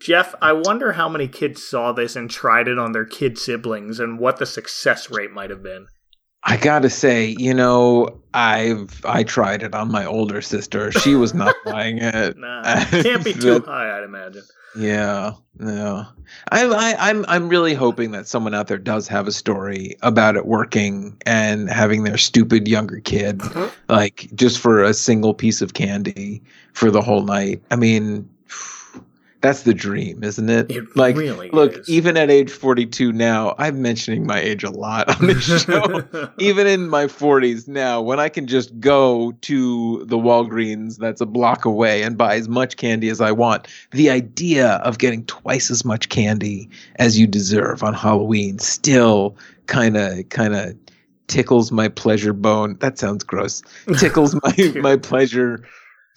[0.00, 4.00] Jeff, I wonder how many kids saw this and tried it on their kid siblings
[4.00, 5.86] and what the success rate might have been.
[6.48, 10.90] I gotta say, you know, I've I tried it on my older sister.
[10.90, 12.38] She was not buying it.
[12.38, 14.44] Nah, can't be too high, I'd imagine.
[14.74, 16.06] Yeah, no.
[16.50, 20.36] I, I I'm I'm really hoping that someone out there does have a story about
[20.36, 23.68] it working and having their stupid younger kid uh-huh.
[23.90, 27.62] like just for a single piece of candy for the whole night.
[27.70, 28.26] I mean,
[29.40, 30.70] that's the dream, isn't it?
[30.70, 31.88] It like really look, is.
[31.88, 36.02] even at age 42 now, I'm mentioning my age a lot on this show.
[36.38, 41.26] even in my 40s now, when I can just go to the Walgreens that's a
[41.26, 45.70] block away and buy as much candy as I want, the idea of getting twice
[45.70, 50.76] as much candy as you deserve on Halloween still kind of kind of
[51.28, 52.76] tickles my pleasure bone.
[52.80, 53.62] That sounds gross.
[53.98, 55.62] Tickles my my pleasure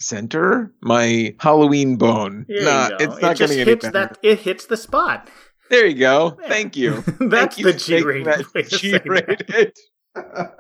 [0.01, 2.45] center, my Halloween bone.
[2.47, 4.07] There Nah, it's not it just getting any hits better.
[4.07, 4.17] that.
[4.21, 5.29] It hits the spot.
[5.69, 6.37] There you go.
[6.47, 7.01] Thank you.
[7.19, 9.77] That's Thank you the that way to G-rated.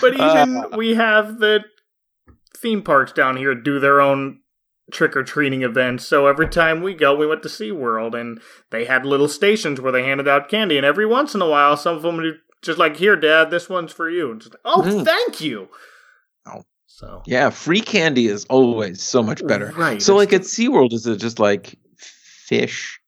[0.00, 1.60] But even Uh, we have the
[2.56, 4.40] theme parks down here do their own
[4.92, 6.04] trick or treating events.
[6.06, 9.92] So every time we go, we went to SeaWorld and they had little stations where
[9.92, 10.76] they handed out candy.
[10.76, 13.68] And every once in a while, some of them would just like, "Here, Dad, this
[13.68, 15.04] one's for you." Like, oh, Mm.
[15.04, 15.68] thank you.
[17.00, 19.72] So Yeah, free candy is always so much better.
[19.76, 20.02] Right.
[20.02, 21.76] So, like at SeaWorld, is it just like
[22.46, 23.00] fish?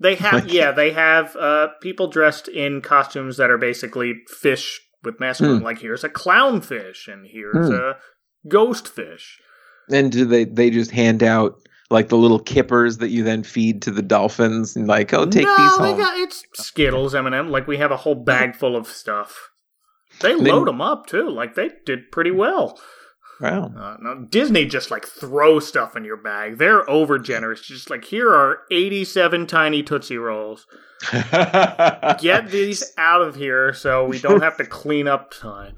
[0.00, 4.80] They have, Like- yeah, they have uh, people dressed in costumes that are basically fish
[5.02, 5.40] with masks.
[5.44, 5.58] Hmm.
[5.62, 7.72] Like here's a clownfish, and here's Hmm.
[7.74, 7.96] a
[8.46, 9.38] ghost fish.
[9.90, 11.54] And do they they just hand out
[11.90, 15.46] like the little kippers that you then feed to the dolphins and like, oh, take
[15.46, 15.96] no, these home?
[15.96, 17.50] got it's Skittles, M and M.
[17.50, 19.48] Like we have a whole bag full of stuff.
[20.20, 21.30] They They- load them up too.
[21.30, 22.78] Like they did pretty well.
[23.40, 23.72] Wow.
[23.76, 26.58] Uh, no, Disney just like throw stuff in your bag.
[26.58, 27.60] They're over generous.
[27.62, 30.66] Just like here are eighty-seven tiny Tootsie Rolls.
[31.12, 35.76] Get these out of here so we don't have to clean up time.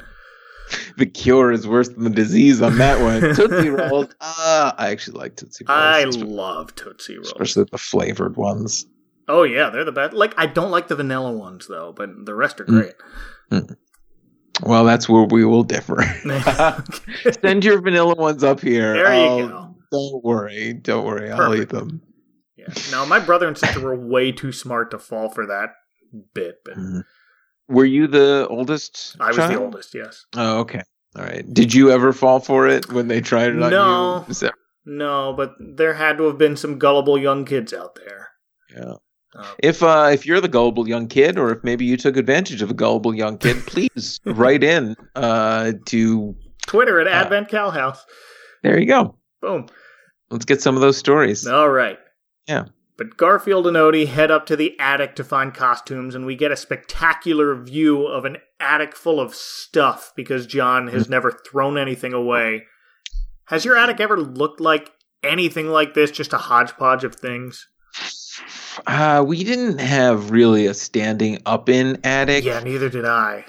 [0.96, 3.20] the cure is worse than the disease on that one.
[3.34, 4.08] Tootsie Rolls.
[4.20, 5.78] Ah, I actually like Tootsie Rolls.
[5.80, 7.28] I love Tootsie Rolls.
[7.28, 8.86] especially the flavored ones.
[9.28, 10.14] Oh yeah, they're the best.
[10.14, 12.94] Like I don't like the vanilla ones though, but the rest are Mm.
[13.50, 13.74] great.
[14.62, 16.02] Well, that's where we will differ.
[17.42, 18.94] Send your vanilla ones up here.
[18.94, 19.66] There you I'll- go.
[19.92, 20.72] Don't worry.
[20.74, 21.30] Don't worry.
[21.32, 22.00] I'll eat them.
[22.56, 22.72] yeah.
[22.92, 25.70] No, my brother and sister were way too smart to fall for that
[26.34, 27.02] bit, but Mhm.
[27.68, 29.16] Were you the oldest?
[29.18, 29.52] I was child?
[29.52, 29.94] the oldest.
[29.94, 30.24] Yes.
[30.36, 30.82] Oh, okay.
[31.16, 31.44] All right.
[31.52, 34.18] Did you ever fall for it when they tried it on No.
[34.26, 34.30] you?
[34.30, 38.28] Is that- No, but there had to have been some gullible young kids out there.
[38.76, 38.94] yeah.
[39.60, 42.70] If uh, if you're the gullible young kid, or if maybe you took advantage of
[42.70, 46.36] a gullible young kid, please write in uh, to.
[46.66, 48.04] Twitter at Advent Cal House.
[48.62, 49.16] There you go.
[49.40, 49.66] Boom.
[50.30, 51.46] Let's get some of those stories.
[51.46, 51.98] All right.
[52.46, 52.66] Yeah.
[52.96, 56.52] But Garfield and Odie head up to the attic to find costumes, and we get
[56.52, 62.12] a spectacular view of an attic full of stuff because Jon has never thrown anything
[62.12, 62.64] away.
[63.46, 64.92] Has your attic ever looked like
[65.24, 66.10] anything like this?
[66.10, 67.66] Just a hodgepodge of things?
[68.86, 72.44] Uh, we didn't have really a standing up in attic.
[72.44, 73.44] Yeah, neither did I.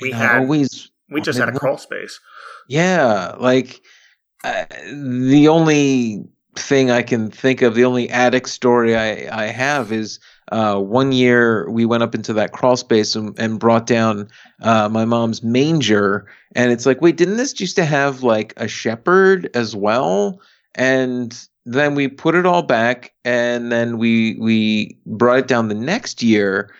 [0.00, 2.18] We I had always we just had a crawl space.
[2.68, 3.80] Yeah, like
[4.44, 6.24] uh, the only
[6.56, 10.18] thing I can think of, the only attic story I, I have is
[10.50, 14.28] uh, one year we went up into that crawl space and, and brought down
[14.60, 16.26] uh, my mom's manger.
[16.54, 20.40] And it's like, wait, didn't this used to have like a shepherd as well?
[20.74, 25.74] And then we put it all back and then we we brought it down the
[25.74, 26.74] next year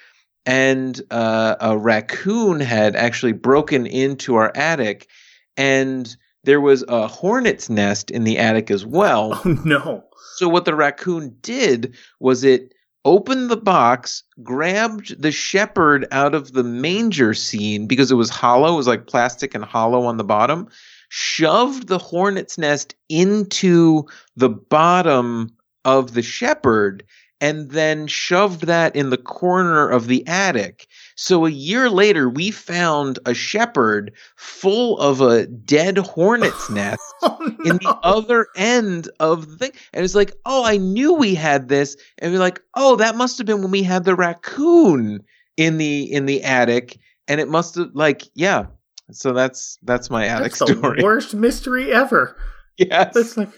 [0.44, 5.08] and uh, a raccoon had actually broken into our attic
[5.56, 9.40] and there was a hornet's nest in the attic as well.
[9.44, 10.04] Oh no.
[10.36, 12.72] So what the raccoon did was it
[13.04, 18.72] opened the box, grabbed the shepherd out of the manger scene because it was hollow,
[18.74, 20.68] it was like plastic and hollow on the bottom,
[21.14, 24.02] shoved the hornet's nest into
[24.34, 27.04] the bottom of the shepherd
[27.38, 30.86] and then shoved that in the corner of the attic.
[31.16, 37.14] So a year later, we found a shepherd full of a dead hornet's oh, nest
[37.22, 39.72] Oh, in the other end of the thing.
[39.92, 41.94] And it's like, oh, I knew we had this.
[42.20, 45.22] And we're like, oh, that must have been when we had the raccoon
[45.58, 46.98] in the in the attic.
[47.28, 48.64] And it must have like, yeah.
[49.12, 51.00] So that's that's my attic That's the story.
[51.02, 52.36] worst mystery ever.
[52.76, 53.36] yes.
[53.36, 53.50] Like,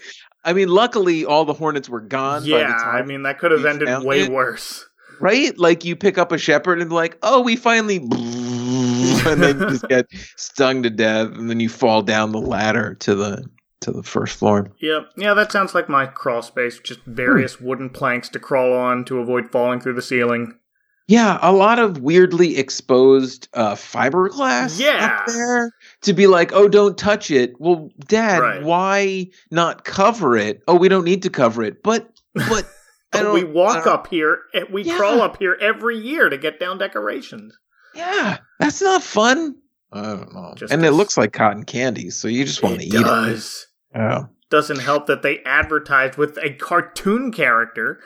[0.43, 3.39] I mean, luckily all the hornets were gone by the yeah, time I mean that
[3.39, 4.31] could have ended way it.
[4.31, 4.85] worse.
[5.19, 5.57] right?
[5.57, 9.87] Like you pick up a shepherd and like, oh, we finally, and then you just
[9.87, 13.45] get stung to death, and then you fall down the ladder to the
[13.81, 14.71] to the first floor.
[14.81, 15.11] Yep.
[15.17, 16.79] Yeah, that sounds like my crawl space.
[16.79, 17.65] Just various hmm.
[17.65, 20.57] wooden planks to crawl on to avoid falling through the ceiling.
[21.07, 25.19] Yeah, a lot of weirdly exposed uh, fiberglass Yeah.
[25.21, 27.53] up there to be like, oh, don't touch it.
[27.59, 28.63] Well, Dad, Right.
[28.63, 30.63] why not cover it?
[30.67, 32.09] Oh, we don't need to cover it, but
[32.49, 32.65] but.
[33.33, 34.97] We walk up here, and we Yeah.
[34.97, 37.57] crawl up here every year to get down decorations.
[37.93, 39.55] Yeah, that's not fun.
[39.93, 40.53] I don't know.
[40.57, 43.67] Just and it looks like cotton candy, so you just want to eat does.
[43.93, 44.01] it.
[44.01, 44.27] Oh.
[44.49, 48.01] Doesn't help that they advertised with a cartoon character.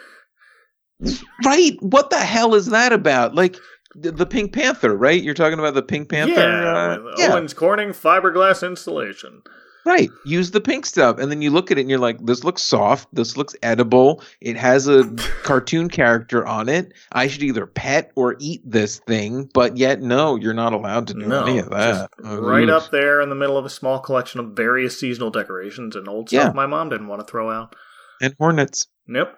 [1.46, 1.78] Right?
[1.82, 3.36] What the hell is that about?
[3.36, 3.56] Like
[3.96, 5.22] the, Pink Panther, right?
[5.22, 6.34] You're talking about the Pink Panther.
[6.34, 9.42] yeah, uh, with Owens Corning fiberglass installation.
[9.86, 10.10] right.
[10.26, 12.62] Use the pink stuff, and then you look at it and you're like, "This looks
[12.62, 13.08] soft.
[13.14, 14.22] This looks edible.
[14.42, 15.06] It has a
[15.44, 16.94] cartoon character on it.
[17.12, 21.14] I should either pet or eat this thing." But yet, no, you're not allowed to
[21.14, 22.12] do No, any of that.
[22.20, 26.08] right up there in the middle of a small collection of various seasonal decorations and
[26.08, 26.42] old Yeah.
[26.44, 27.76] stuff my mom didn't want to throw out.
[28.22, 28.86] and hornets.
[29.08, 29.30] Nope.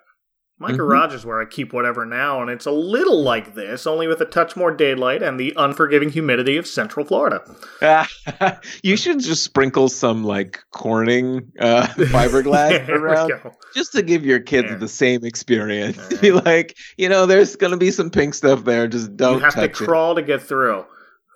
[0.61, 0.77] My Mhm.
[0.77, 4.21] garage is where I keep whatever now, and it's a little like this, only with
[4.21, 7.41] a touch more daylight and the unforgiving humidity of Central Florida.
[8.83, 13.31] you should just sprinkle some like Corning uh, fiberglass around.
[13.75, 14.77] just to give your kids Yeah.
[14.77, 15.97] the same experience.
[15.97, 16.21] Right.
[16.21, 18.87] Be like, you know, there's gonna be some pink stuff there.
[18.87, 19.85] Just don't you have to touch it.
[19.85, 20.85] crawl to get through.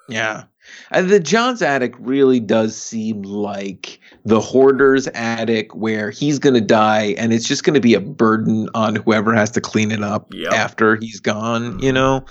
[0.07, 0.43] Yeah.
[0.91, 6.61] And the Jon's attic really does seem like the hoarder's attic where he's going to
[6.61, 10.03] die and it's just going to be a burden on whoever has to clean it
[10.03, 10.51] up Yep.
[10.53, 12.25] after he's gone, you know?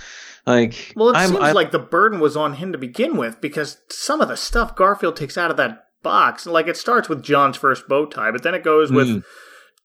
[0.46, 3.40] Like, Well, it I'm, seems I'm- like the burden was on him to begin with
[3.40, 7.22] because some of the stuff Garfield takes out of that box, like it starts with
[7.22, 9.24] Jon's first bow tie, but then it goes with Mm.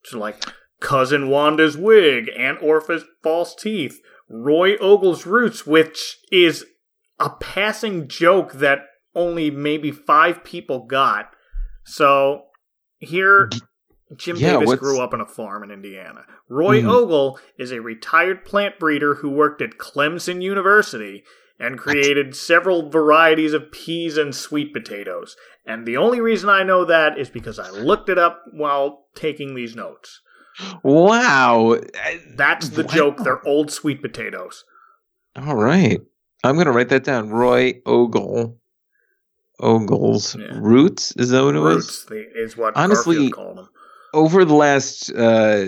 [0.10, 0.44] to like
[0.82, 6.66] cousin Wanda's wig, Aunt Orpha's false teeth, Roy Ogle's roots, which is
[7.20, 11.32] a passing joke that only maybe five people got.
[11.86, 12.44] So
[13.00, 13.50] here,
[14.16, 16.26] Jim Yeah, Davis what's- grew up on a farm in Indiana.
[16.48, 16.90] Roy Mhm.
[16.90, 21.24] Ogle is a retired plant breeder who worked at Clemson University
[21.60, 25.36] and created several varieties of peas and sweet potatoes.
[25.66, 29.56] And the only reason I know that is because I looked it up while taking
[29.56, 30.22] these notes.
[30.84, 31.78] wow.
[32.36, 32.90] That's the Wow.
[32.94, 33.18] joke.
[33.24, 34.66] They're old sweet potatoes.
[35.36, 36.02] All right.
[36.44, 37.30] I'm going to write that down.
[37.30, 38.58] Roy Ogle.
[39.60, 40.46] Ogle's Yeah.
[40.54, 41.14] roots.
[41.18, 41.76] Is that what it was?
[41.76, 43.70] Roots the- is what Honestly- Garfield called them.
[44.14, 45.66] over the last uh,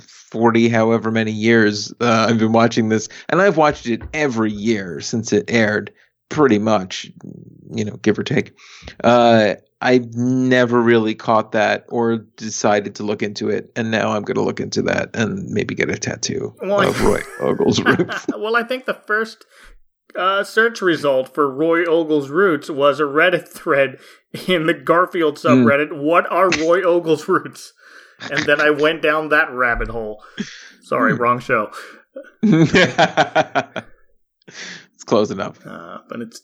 [0.00, 5.00] 40 however many years uh, i've been watching this and i've watched it every year
[5.00, 5.90] since it aired
[6.28, 7.10] pretty much
[7.70, 8.52] you know give or take
[9.04, 14.22] uh, I've never really caught that or decided to look into it, and now I'm
[14.22, 18.26] going to look into that and maybe get a tattoo Well, of Roy Ogle's roots.
[18.38, 19.44] well, I think the first
[20.16, 23.98] uh, search result for Roy Ogle's roots was a Reddit thread
[24.46, 25.46] in the Garfield Hmm.
[25.48, 25.92] subreddit.
[25.96, 27.72] What are Roy Ogle's roots?
[28.30, 30.22] And then I went down that rabbit hole.
[30.82, 31.20] Sorry, Hmm.
[31.22, 31.70] wrong show.
[32.42, 33.84] it's
[35.06, 35.64] close enough.
[35.66, 36.42] Uh, but it's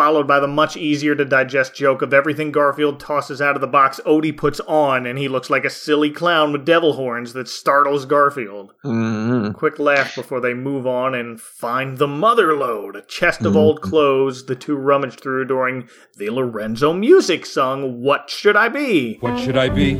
[0.00, 3.66] followed by the much easier to digest joke of everything Garfield tosses out of the
[3.66, 7.46] box, Odie puts on, and he looks like a silly clown with devil horns that
[7.46, 8.72] startles Garfield.
[8.82, 9.52] Mhm.
[9.52, 13.58] Quick laugh before they move on and find the mother load, a chest of Mm-hmm.
[13.58, 15.86] old clothes the two rummaged through during
[16.16, 19.18] the Lorenzo Music song, What Should I Be?
[19.20, 19.96] What should I be?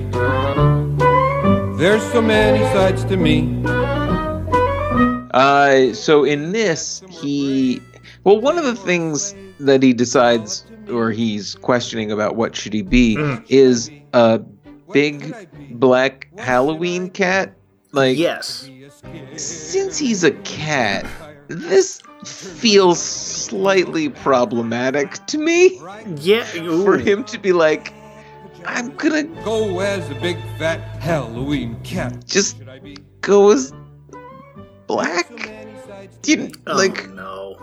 [1.77, 3.63] There's so many sides to me.
[5.35, 7.83] Uh, so in this, he
[8.25, 12.83] well, one of the things that he decides or he's questioning about what should he
[12.83, 13.45] be Mm.
[13.49, 14.41] is a
[14.93, 15.35] big
[15.73, 17.55] black Halloween cat.
[17.93, 18.69] Like, Yes.
[19.37, 21.05] since he's a cat,
[21.49, 25.81] this feels slightly problematic to me
[26.17, 26.45] Yeah.
[26.59, 26.85] ooh.
[26.85, 27.93] for him to be like,
[28.67, 32.27] I'm gonna Go as a big fat Halloween cat.
[32.27, 33.73] just Should go as
[34.87, 35.50] black.
[36.25, 37.57] You, Oh, like, no.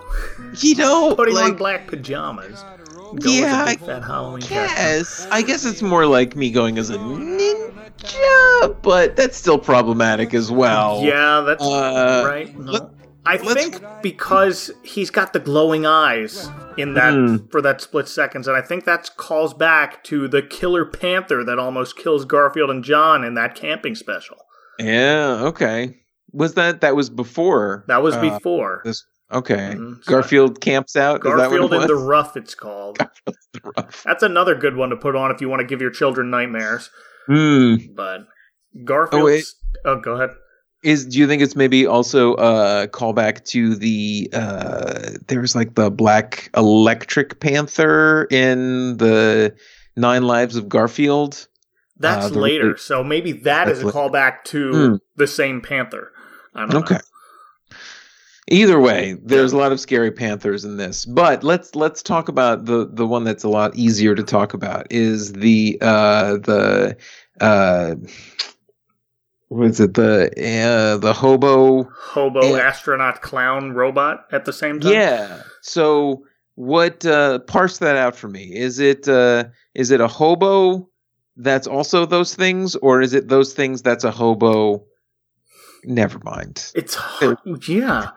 [0.60, 2.64] you know, Putting like, on black pajamas.
[3.22, 4.70] Go Yeah, as a big fat Halloween cat.
[4.76, 10.34] Yes, I guess it's more like me going as a ninja, but that's still problematic
[10.34, 11.02] as well.
[11.04, 12.58] Yeah, that's Uh, right.
[12.58, 12.72] No.
[12.72, 12.89] let-
[13.26, 17.36] I think because he's got the glowing eyes in that Hmm.
[17.52, 21.60] for that split seconds, and I think that calls back to the killer panther that
[21.60, 24.38] almost kills Garfield and Jon in that camping special.
[24.80, 25.39] Yeah.
[25.43, 25.98] Okay.
[26.38, 27.84] Was that that was before?
[27.88, 29.04] That was uh, before this.
[29.32, 29.74] Okay.
[29.76, 30.06] Mhm.
[30.06, 31.22] Garfield camps out.
[31.22, 32.38] Garfield in the Rough.
[32.38, 33.00] It's called.
[33.26, 33.36] was?
[33.76, 34.04] rough.
[34.04, 36.90] That's another good one to put on if you want to give your children nightmares.
[37.26, 37.76] Hmm.
[37.96, 38.28] But
[38.86, 39.42] Garfield.
[39.86, 40.30] Oh, oh, go ahead.
[40.84, 45.90] Is do you think it's maybe also a callback to the uh there's like the
[45.90, 49.56] black electric panther in the
[49.96, 51.48] Nine Lives of Garfield?
[52.00, 54.96] That's Uh, later, so maybe that is a callback to Hmm.
[55.16, 56.12] the same panther.
[56.58, 56.80] I don't know.
[56.80, 56.99] Okay.
[58.49, 62.66] Either way, there's a lot of scary panthers in this, but let's let's talk about
[62.66, 66.97] the the one that's a lot easier to talk about is the uh the
[67.41, 67.95] uh
[69.49, 74.91] what is it the uh the hobo hobo astronaut clown robot at the same time.
[74.91, 76.24] yeah so
[76.55, 79.43] what uh parse that out for me is it uh
[79.74, 80.89] is it a hobo
[81.38, 84.84] that's also those things or is it those things that's a hobo
[85.84, 86.97] never mind It's
[87.67, 88.11] yeah.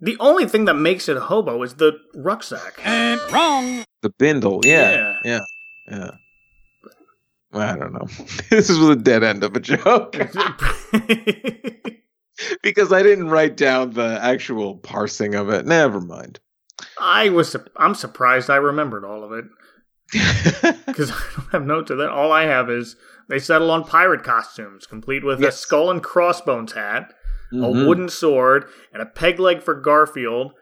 [0.00, 2.80] The only thing that makes it a hobo is the rucksack.
[2.84, 3.84] And wrong.
[4.02, 5.40] The bindle, yeah, yeah,
[5.90, 6.10] yeah.
[7.50, 8.06] Well, I don't know.
[8.50, 10.12] this was a dead end of a joke
[12.62, 15.66] because I didn't write down the actual parsing of it.
[15.66, 16.38] Never mind.
[17.00, 19.46] I was I'm surprised I remembered all of it
[20.86, 22.08] because I don't have notes of that.
[22.10, 22.96] All I have is
[23.28, 27.12] they settle on pirate costumes, complete with a skull and crossbones hat,
[27.52, 27.84] Mhm.
[27.84, 30.52] a wooden sword, and a peg leg for Garfield,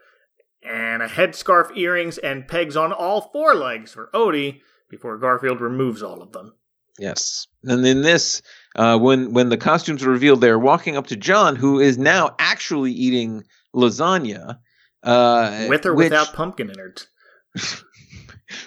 [0.62, 4.60] and a headscarf, earrings, and pegs on all four legs for Odie.
[4.88, 6.52] Before Garfield removes all of them.
[6.98, 8.40] Yes, and in this,
[8.76, 12.34] uh, when when the costumes are revealed, they're walking up to Jon, who is now
[12.38, 13.42] actually eating
[13.74, 14.58] lasagna,
[15.02, 17.08] uh, With or which- without pumpkin innards.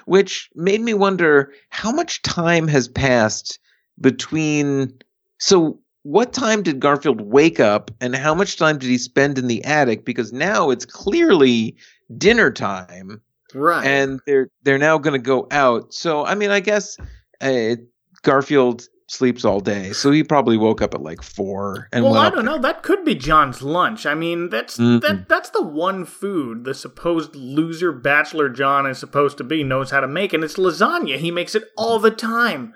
[0.06, 3.60] which made me wonder how much time has passed
[4.00, 4.94] between
[5.38, 9.48] so what time did garfield wake up and how much time did he spend in
[9.48, 10.06] the attic?
[10.06, 11.76] Because now it's clearly
[12.18, 13.22] dinner time.
[13.56, 13.84] Right.
[13.84, 15.92] and they're they're now going to go out.
[15.92, 16.98] So i mean i guess
[17.42, 17.76] uh,
[18.22, 22.30] garfield sleeps all day so he probably woke up at like four and well, I
[22.30, 22.60] don't know.
[22.60, 24.06] That could be Jon's lunch.
[24.06, 25.02] I mean, that's Mm-mm.
[25.02, 29.92] that that's the one food the supposed loser bachelor Jon is supposed to be knows
[29.92, 31.18] how to make, and it's lasagna.
[31.18, 32.74] He makes it all the time.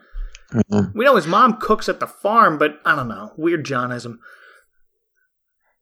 [0.54, 0.94] Mhm.
[0.96, 3.32] We know his mom cooks at the farm, but I don't know.
[3.38, 4.20] Weird Jonism.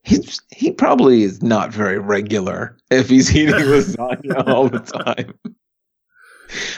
[0.03, 5.33] He's, he probably is not very regular if he's eating lasagna all the time.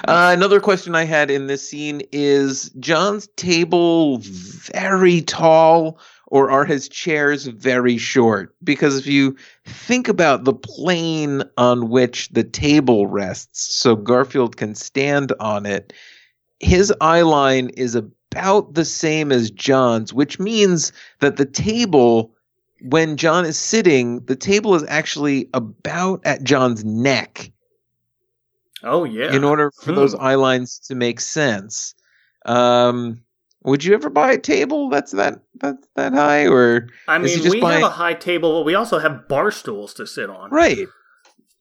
[0.08, 6.66] Uh, another question I had in this scene is Jon's table very tall or are
[6.66, 8.56] his chairs very short?
[8.64, 14.76] Because if you think about the plane on which the table rests, so Garfield can
[14.76, 15.94] stand on it,
[16.60, 22.34] his eye line is about the same as Jon's, which means that the table
[22.84, 27.53] when Jon is sitting, the table is actually about at Jon's neck.
[28.84, 29.34] Oh yeah.
[29.34, 29.96] in order for Hmm.
[29.96, 31.96] those eye lines to make sense.
[32.46, 33.22] Um,
[33.64, 37.62] would you ever buy a table that's that that that high, or I mean, we
[37.62, 40.50] buying- have a high table, but we also have bar stools to sit on.
[40.52, 40.88] right?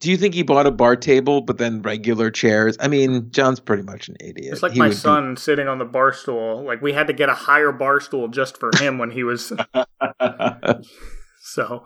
[0.01, 2.77] Do you think he bought a bar table, but then regular chairs?
[2.81, 4.53] I mean, Jon's pretty much an idiot.
[4.53, 6.65] It's like He my son sitting on the bar stool.
[6.65, 9.53] Like we had to get a higher bar stool just for him when he was.
[11.43, 11.85] so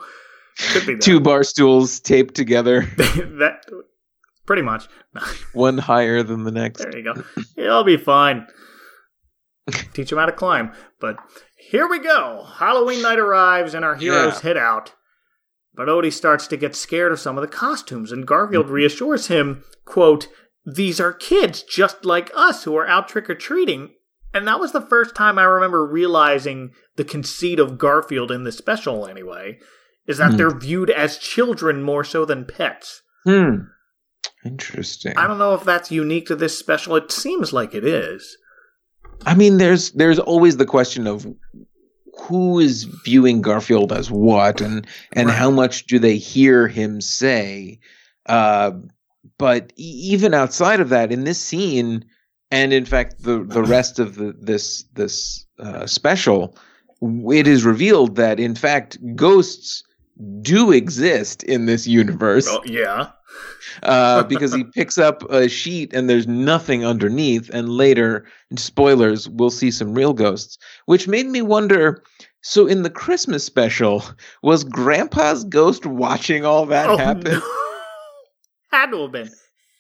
[0.87, 0.97] be.
[0.97, 3.67] Two bar stools taped together, that
[4.47, 4.89] pretty much.
[5.53, 6.79] one higher than the next.
[6.83, 7.23] There you go.
[7.57, 8.47] It'll be fine.
[9.95, 10.73] Teach him how to climb.
[11.01, 11.17] But
[11.57, 12.47] here we go.
[12.59, 14.41] Halloween night arrives and our heroes Yeah.
[14.41, 14.95] hit out.
[15.75, 19.63] But Odie starts to get scared of some of the costumes, and Garfield reassures him,
[19.85, 20.27] quote,
[20.65, 23.91] These are kids just like us who are out trick or treating.
[24.33, 28.53] And that was the first time I remember realizing the conceit of Garfield in the
[28.53, 29.59] special, anyway,
[30.07, 30.37] is that Hmm.
[30.39, 33.03] they're viewed as children more so than pets.
[33.25, 33.57] Hmm.
[34.47, 35.17] Interesting.
[35.17, 36.97] I don't know if that's unique to this special.
[36.97, 38.37] It seems like it is.
[39.25, 41.27] I mean, there's there's always the question of
[42.29, 45.37] who is viewing Garfield as what, and and Right.
[45.37, 47.79] how much do they hear him say.
[48.27, 48.73] Uh,
[49.39, 49.83] but e-
[50.13, 52.05] even outside of that, in this scene,
[52.51, 56.57] and in fact the the rest of the, this this uh, special,
[57.31, 59.83] it is revealed that in fact ghosts
[60.41, 63.11] do exist in this universe Oh, yeah.
[63.83, 67.49] uh, because he picks up a sheet and there's nothing underneath.
[67.51, 68.27] And later,
[68.57, 72.03] spoilers, we'll see some real ghosts, which made me wonder.
[72.43, 74.05] So, in the Christmas special,
[74.43, 77.33] was Grandpa's ghost watching all that oh, happen?
[77.33, 77.41] no.
[78.73, 79.31] Had to have been.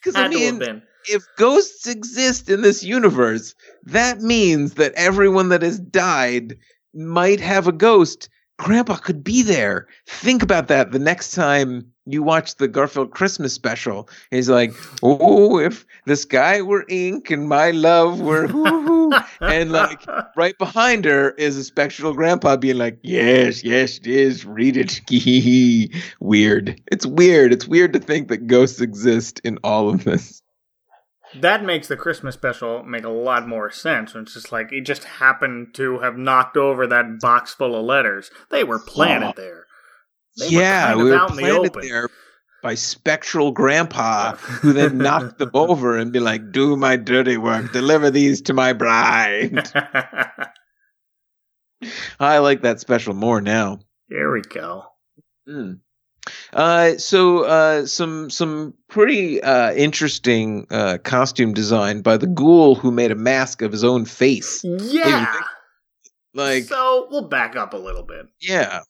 [0.00, 0.82] Because I Had to have mean, been.
[1.06, 3.54] if ghosts exist in this universe,
[3.84, 6.56] that means that everyone that has died
[6.94, 8.28] might have a ghost.
[8.58, 9.86] Grandpa could be there.
[10.06, 14.08] Think about that the next time you watch the Garfield Christmas special.
[14.30, 19.72] He's like, "Oh, if the sky were ink and my love were hoo hoo," and
[19.72, 20.00] like
[20.36, 24.46] right behind her is a spectral grandpa being like, "Yes, yes, it is.
[24.46, 25.00] Read it."
[26.20, 26.80] weird.
[26.90, 27.52] It's weird.
[27.52, 30.42] It's weird to think that ghosts exist in all of this.
[31.34, 34.14] That makes the Christmas special make a lot more sense.
[34.14, 38.30] It's just like he just happened to have knocked over that box full of letters.
[38.50, 39.66] They were planted there.
[40.38, 41.82] They yeah, of we were the planted open.
[41.82, 42.08] there
[42.62, 47.72] by spectral grandpa, who then knocked them over and be like, "Do my dirty work.
[47.72, 49.70] Deliver these to my bride."
[52.20, 53.80] I like that special more now.
[54.08, 54.84] Here we go.
[55.48, 55.80] Mm.
[56.52, 62.90] Uh, so uh, some some pretty uh, interesting uh, costume design by the ghoul who
[62.90, 64.62] made a mask of his own face.
[64.64, 65.32] Yeah.
[66.34, 68.26] Like, so we'll back up a little bit.
[68.42, 68.80] yeah,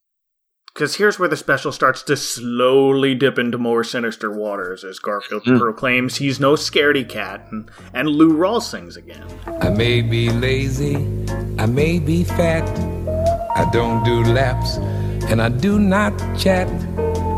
[0.75, 5.45] Because here's where the special starts to slowly dip into more sinister waters as Garfield
[5.45, 5.61] Mm.
[5.61, 9.25] proclaims he's no scaredy cat, and, and Lou Rawls sings again.
[9.63, 10.97] I may be lazy,
[11.57, 12.67] I may be fat,
[13.57, 14.79] I don't do laps,
[15.31, 16.67] and I do not chat.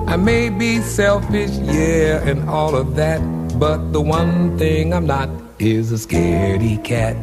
[0.08, 3.20] I may be selfish, yeah, and all of that,
[3.58, 5.28] but the one thing I'm not
[5.58, 7.14] is a scaredy cat.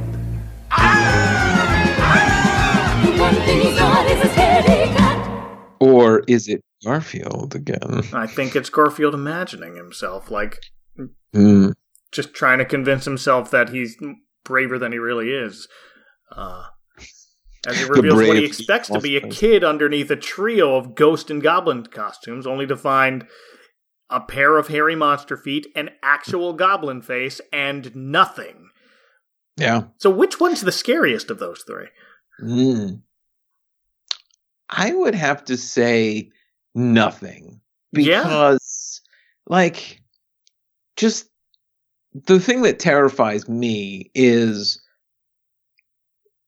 [3.05, 5.75] The one thing he's not is a scaredy cat.
[5.79, 8.03] or is it Garfield again?
[8.13, 10.59] I think it's Garfield imagining himself, like
[11.35, 11.73] Mm.
[12.11, 13.97] just trying to convince himself that he's
[14.45, 15.67] braver than he really is.
[16.31, 16.65] Uh,
[17.67, 21.29] as he reveals what he expects to be a kid underneath a trio of ghost
[21.29, 23.27] and goblin costumes, only to find
[24.09, 28.69] a pair of hairy monster feet, an actual goblin face, and nothing.
[29.57, 29.83] Yeah.
[29.97, 31.87] So, which one's the scariest of those three?
[32.41, 33.01] Mm.
[34.69, 36.31] I would have to say
[36.73, 37.61] nothing
[37.93, 38.23] Yeah.
[38.23, 39.01] because,
[39.47, 40.01] like,
[40.97, 41.29] just
[42.13, 44.81] the thing that terrifies me is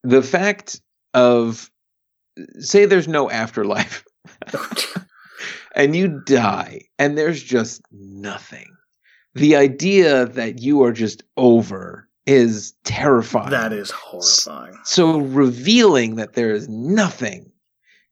[0.03, 0.81] the fact
[1.17, 1.69] of
[2.59, 4.05] say there's no afterlife
[5.75, 8.67] and you die and there's just nothing.
[9.35, 13.49] The idea that you are just over is terrifying.
[13.51, 14.77] that is horrifying.
[14.83, 17.51] So revealing that there is nothing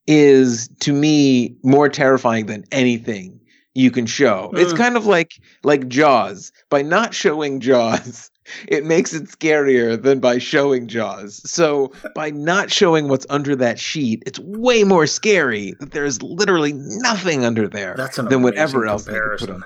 [0.06, 3.40] is to me more terrifying than anything
[3.74, 4.50] you can show.
[4.54, 4.76] It's Mm.
[4.78, 5.32] kind of like
[5.64, 6.50] like Jaws.
[6.70, 8.30] By not showing Jaws,
[8.68, 11.48] it makes it scarier than by showing Jaws.
[11.50, 16.72] So by not showing what's under that sheet, it's way more scary that there's literally
[16.74, 19.64] nothing under there That's an than whatever else they could put on.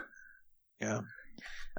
[0.81, 1.01] Yeah.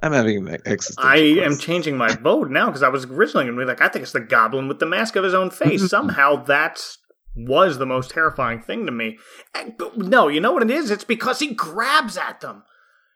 [0.02, 3.56] I'm having an existential I am changing my vote now because I was originally going
[3.56, 5.88] to be like, I think it's the goblin with the mask of his own face.
[5.88, 6.84] Somehow that
[7.36, 9.18] was the most terrifying thing to me.
[9.54, 10.90] And, no, you know what it is?
[10.90, 12.64] It's because he grabs at them.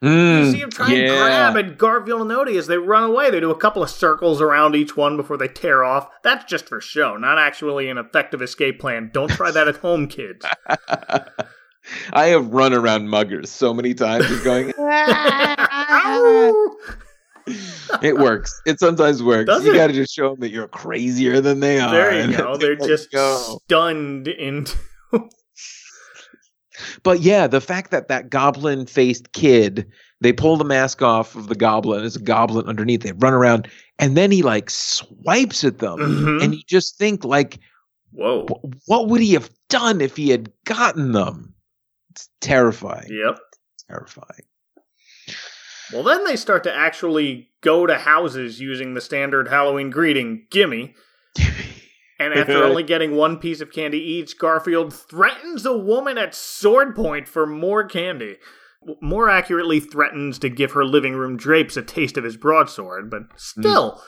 [0.07, 3.31] Mm, You see him try and grab at Garfield and Odie as they run away.
[3.31, 6.09] They do a couple of circles around each one before they tear off.
[6.23, 9.11] That's just for show, not actually an effective escape plan.
[9.13, 10.45] Don't try that at home, kids.
[12.13, 14.73] I have run around muggers so many times, just going.
[18.03, 18.61] It works.
[18.67, 19.47] It sometimes works.
[19.47, 21.93] Does you got to just show them that you're crazier than they are.
[21.93, 22.57] there you go.
[22.57, 23.37] they They're just go.
[23.65, 24.77] stunned into.
[27.03, 29.87] But yeah, the fact that that goblin faced kid,
[30.21, 32.01] they pull the mask off of the goblin.
[32.01, 33.03] There's a goblin underneath.
[33.03, 33.69] They run around,
[33.99, 36.43] and then he like swipes at them, Mhm.
[36.43, 37.59] and you just think like,
[38.13, 38.47] Whoa.
[38.47, 41.55] wh- what would he have done if he had gotten them?
[42.11, 43.09] It's terrifying.
[43.11, 43.39] Yep.
[43.89, 44.45] Terrifying.
[45.93, 50.95] Well, then they start to actually go to houses using the standard Halloween greeting, gimme.
[52.19, 56.95] And after only getting one piece of candy each, Garfield threatens a woman at sword
[56.97, 58.37] point for more candy.
[59.03, 63.23] More accurately, threatens to give her living room drapes a taste of his broadsword, but
[63.37, 64.01] still.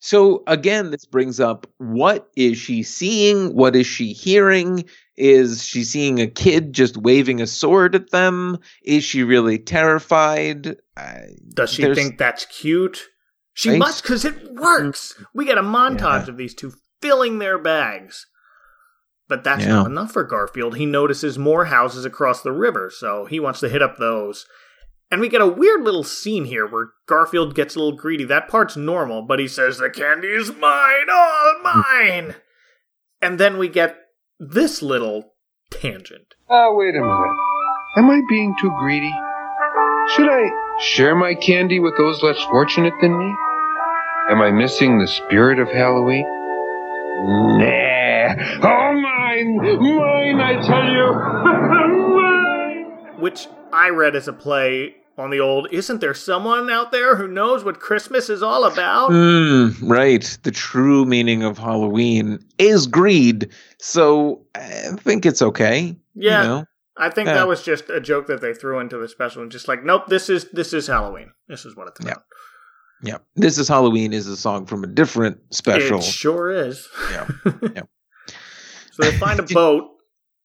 [0.00, 3.54] So again, this brings up what is she seeing?
[3.54, 4.84] What is she hearing?
[5.16, 8.58] Is she seeing a kid just waving a sword at them?
[8.84, 10.76] Is she really terrified?
[11.54, 13.08] Does she there's- think that's cute?
[13.54, 13.78] She Right?
[13.80, 15.20] must, because it works.
[15.34, 16.30] We get a montage Yeah.
[16.30, 18.26] of these two filling their bags.
[19.28, 19.76] But that's Yeah.
[19.76, 20.76] not enough for Garfield.
[20.76, 24.46] He notices more houses across the river, so he wants to hit up those.
[25.10, 28.24] And we get a weird little scene here where Garfield gets a little greedy.
[28.24, 32.36] That part's normal, but he says, The candy is mine, all mine!
[33.20, 33.96] and then we get
[34.38, 35.34] this little
[35.70, 36.34] tangent.
[36.48, 37.36] Oh, wait a minute.
[37.96, 39.12] Am I being too greedy?
[40.14, 43.34] Should I share my candy with those less fortunate than me?
[44.30, 46.24] Am I missing the spirit of Halloween?
[47.26, 48.34] Nah.
[48.62, 49.56] All mine!
[49.56, 51.12] Mine, I tell you!
[52.16, 53.20] mine!
[53.20, 57.26] which I read as a play on the old Isn't There Someone Out There Who
[57.26, 59.10] Knows What Christmas is All About?
[59.10, 60.38] Mm, right.
[60.44, 63.50] The true meaning of Halloween is greed.
[63.80, 65.96] So I think it's okay.
[66.14, 66.42] Yeah.
[66.42, 66.64] You know?
[66.96, 67.34] I think Yeah.
[67.34, 70.06] that was just a joke that they threw into the special and just like, nope,
[70.06, 71.32] this is this is Halloween.
[71.48, 72.08] This is what it's about.
[72.18, 72.22] Yeah.
[73.38, 75.98] This is Halloween is a song from a different special.
[75.98, 76.88] It sure is.
[77.10, 77.28] Yeah.
[77.74, 77.82] Yeah.
[78.90, 79.88] so they find a boat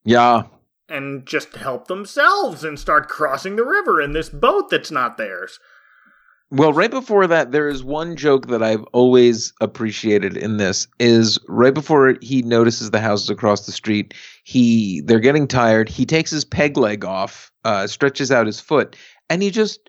[0.05, 0.43] yeah.
[0.87, 5.59] and just help themselves and start crossing the river in this boat that's not theirs.
[6.51, 11.39] Well, right before that, there is one joke that I've always appreciated in this is
[11.47, 15.89] right before he notices the houses across the street, he they're getting tired.
[15.89, 18.95] He takes his peg leg off, uh, stretches out his foot,
[19.31, 19.79] and he just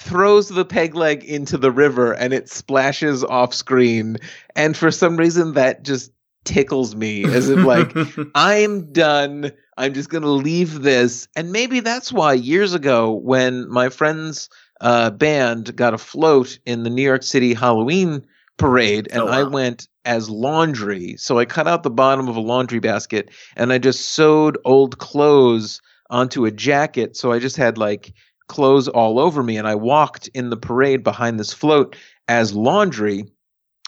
[0.00, 4.16] throws the peg leg into the river and it splashes off screen.
[4.56, 6.10] And for some reason that just
[6.44, 7.94] tickles me as if like
[8.34, 9.52] I'm done.
[9.76, 11.28] I'm just going to leave this.
[11.36, 14.48] And maybe that's why years ago, when my friend's
[14.80, 18.24] uh, band got a float in the New York City Halloween
[18.56, 21.14] parade, and Oh, I went as laundry.
[21.18, 24.96] So I cut out the bottom of a laundry basket and I just sewed old
[24.96, 27.16] clothes onto a jacket.
[27.16, 28.14] So I just had like
[28.50, 29.56] clothes all over me.
[29.56, 31.96] And I walked in the parade behind this float
[32.28, 33.24] as laundry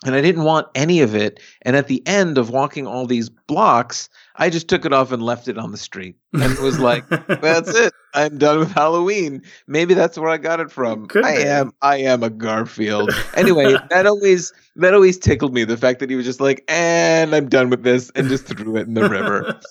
[0.05, 1.41] and I didn't want any of it.
[1.63, 5.23] And at the end of walking all these blocks, I just took it off and
[5.23, 7.93] left it on the street and was like, "That's it.
[8.15, 11.07] I'm done with Halloween." Maybe that's where I got it from.
[11.07, 11.43] Could I be.
[11.45, 11.73] am.
[11.83, 13.11] I am a Garfield.
[13.35, 15.65] Anyway, that always that always tickled me.
[15.65, 18.77] The fact that he was just like, "And I'm done with this," and just threw
[18.77, 19.59] it in the river.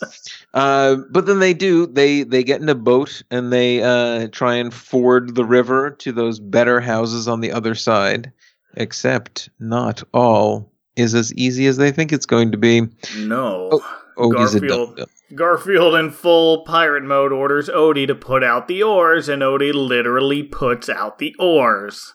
[0.53, 1.87] Uh, but then they do.
[1.87, 6.11] They they get in a boat and they uh, try and ford the river to
[6.11, 8.33] those better houses on the other side.
[8.75, 12.81] Except not all is as easy as they think it's going to be.
[13.17, 13.69] no.
[13.71, 14.99] Oh, oh he's Garfield.
[15.35, 20.43] Garfield in full pirate mode orders Odie to put out the oars, and Odie literally
[20.43, 22.13] puts out the oars.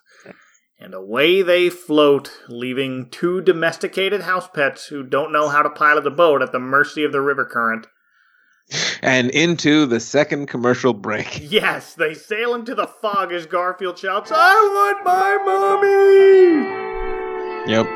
[0.79, 6.07] And away they float, leaving two domesticated house pets who don't know how to pilot
[6.07, 7.87] a boat at the mercy of the river current.
[9.03, 11.41] And into the second commercial break.
[11.51, 15.39] Yes, they sail into the fog as Garfield shouts, I want my
[17.67, 17.73] mommy!
[17.73, 17.87] Yep.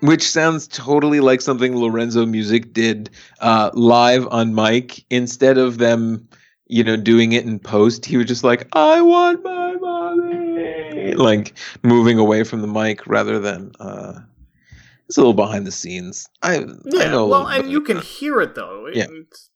[0.00, 5.04] Which sounds totally like something Lorenzo Music did uh, live on mic.
[5.10, 6.26] Instead of them,
[6.66, 11.12] you know, doing it in post, he was just like, I want my mommy.
[11.14, 13.72] Like moving away from the mic rather than.
[13.78, 14.20] Uh,
[15.08, 16.28] it's a little behind the scenes.
[16.42, 17.26] I, I Yeah, know.
[17.28, 18.88] well, and you can hear it though.
[18.92, 19.06] Yeah.
[19.10, 19.50] It's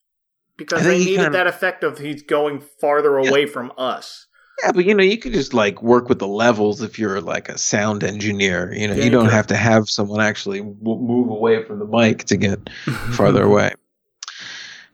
[0.57, 3.29] because they needed kinda- that effect of he's going farther Yeah.
[3.31, 4.27] away from us.
[4.65, 7.51] Yeah, but you know, you could just like work with the levels if you're like
[7.51, 8.73] a sound engineer.
[8.73, 9.33] You know, Yeah, you you don't could.
[9.35, 12.59] have to have someone actually w- move away from the mic to get
[13.13, 13.73] farther away.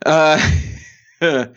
[0.05, 0.51] Uh,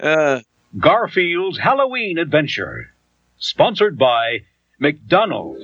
[0.00, 0.40] uh,
[0.78, 2.90] Garfield's Halloween Adventure.
[3.38, 4.40] Sponsored by
[4.78, 5.62] McDonald's.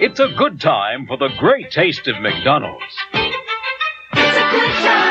[0.00, 2.82] It's a good time for the great taste of McDonald's.
[3.12, 5.01] It's a good time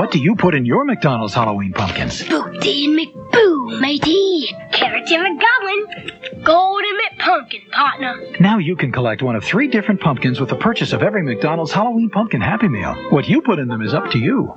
[0.00, 2.26] What do you put in your McDonald's Halloween pumpkins?
[2.26, 4.48] Booty McBoo, matey.
[4.72, 6.42] Carroty McGoblin.
[6.42, 8.16] Golden McPumpkin, partner.
[8.40, 11.72] Now you can collect one of three different pumpkins with the purchase of every McDonald's
[11.72, 12.94] Halloween Pumpkin Happy Meal.
[13.10, 14.56] What you put in them is up to you.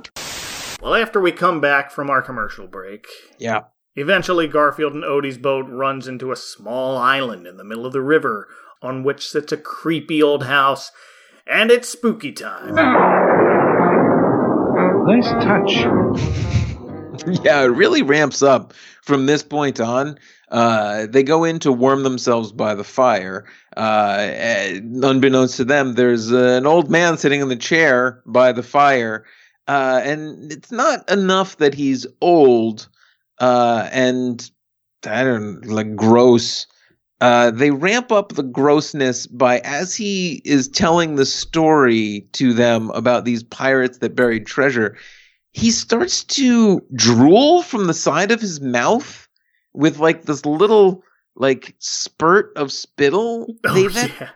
[0.80, 3.06] Well, after we come back from our commercial break,
[3.38, 3.64] Yeah.
[3.96, 8.00] eventually Garfield and Odie's boat runs into a small island in the middle of the
[8.00, 8.48] river
[8.80, 10.90] on which sits a creepy old house,
[11.46, 13.33] and it's spooky time.
[15.06, 15.74] Nice touch.
[17.44, 20.18] yeah, it really ramps up from this point on.
[20.50, 23.46] Uh, they go in to warm themselves by the fire.
[23.76, 28.52] Uh, eh, unbeknownst to them, there's uh, an old man sitting in the chair by
[28.52, 29.24] the fire.
[29.66, 32.88] Uh, and it's not enough that he's old
[33.38, 34.50] uh, and
[35.04, 36.66] I don't like gross.
[37.24, 42.90] Uh, they ramp up the grossness by as he is telling the story to them
[42.90, 44.96] about these pirates that buried treasure
[45.54, 49.28] he starts to drool from the side of his mouth
[49.72, 51.02] with like this little
[51.36, 53.46] like spurt of spittle.
[53.64, 54.30] Oh, yeah.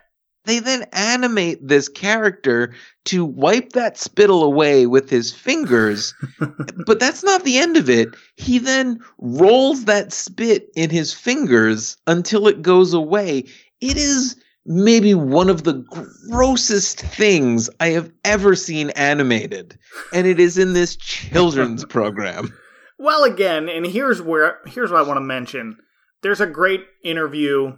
[0.49, 2.73] They then animate this character
[3.05, 6.13] to wipe that spittle away with his fingers.
[6.85, 8.09] but that's not the end of it.
[8.35, 13.45] He then rolls that spit in his fingers until it goes away.
[13.81, 14.35] It is
[14.65, 15.83] maybe one of the
[16.29, 19.77] grossest things I have ever seen animated.
[20.13, 22.53] And it is in this children's program.
[22.97, 25.77] Well, again, and here's where here's what I want to mention.
[26.21, 27.77] There's a great interview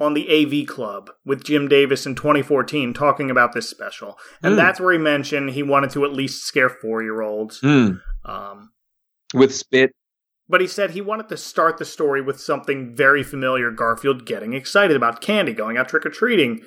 [0.00, 4.56] on the AV Club with Jim Davis in 2014 talking about this special, and Hmm.
[4.56, 7.60] that's where he mentioned he wanted to at least scare four year olds.
[7.60, 7.90] Hmm.
[8.24, 8.70] Um,
[9.34, 9.92] With spit.
[10.48, 14.52] but he said he wanted to start the story with something very familiar Garfield getting
[14.54, 16.62] excited about candy, going out trick or treating.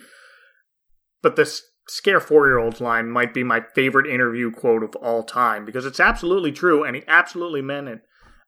[1.21, 5.23] But this scare four year olds line might be my favorite interview quote of all
[5.23, 7.99] time because it's absolutely true and he absolutely meant it.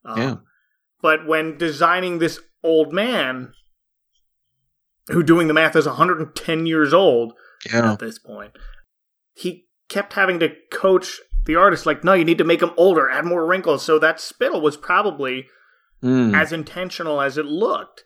[0.06, 0.36] Um, Yeah.
[1.02, 3.52] But when designing this old man,
[5.08, 7.34] who doing the math is 110 years old
[7.72, 7.94] Yeah.
[7.94, 8.52] at this point,
[9.34, 13.10] he kept having to coach the artist, like, no, you need to make him older,
[13.10, 13.84] add more wrinkles.
[13.86, 15.46] So that spittle was probably
[16.02, 16.34] Hmm.
[16.36, 18.04] as intentional as it looked.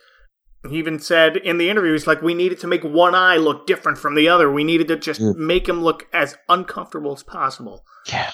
[0.70, 3.66] He even said in the interview, he's like, we needed to make one eye look
[3.66, 4.52] different from the other.
[4.52, 5.36] We needed to just Mm.
[5.38, 7.86] make him look as uncomfortable as possible.
[8.08, 8.30] Yeah.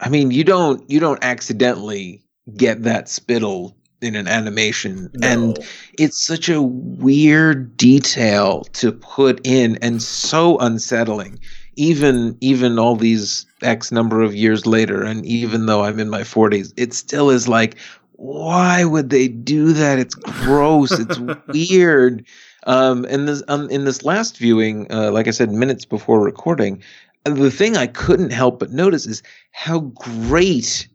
[0.00, 2.24] I mean, you don't you don't accidentally
[2.56, 5.10] get that spittle in an animation.
[5.22, 5.58] And
[5.98, 11.38] it's such a weird detail to put in and so unsettling
[11.76, 15.02] even even all these x number of years later.
[15.02, 17.76] And even though i'm in my 40s it still is like
[18.22, 19.98] why would they do that?
[19.98, 20.92] It's gross.
[20.92, 22.24] It's weird.
[22.64, 26.82] Um and this um, in this last viewing uh, like i said minutes before recording
[27.26, 30.86] uh, the thing i couldn't help but notice is how great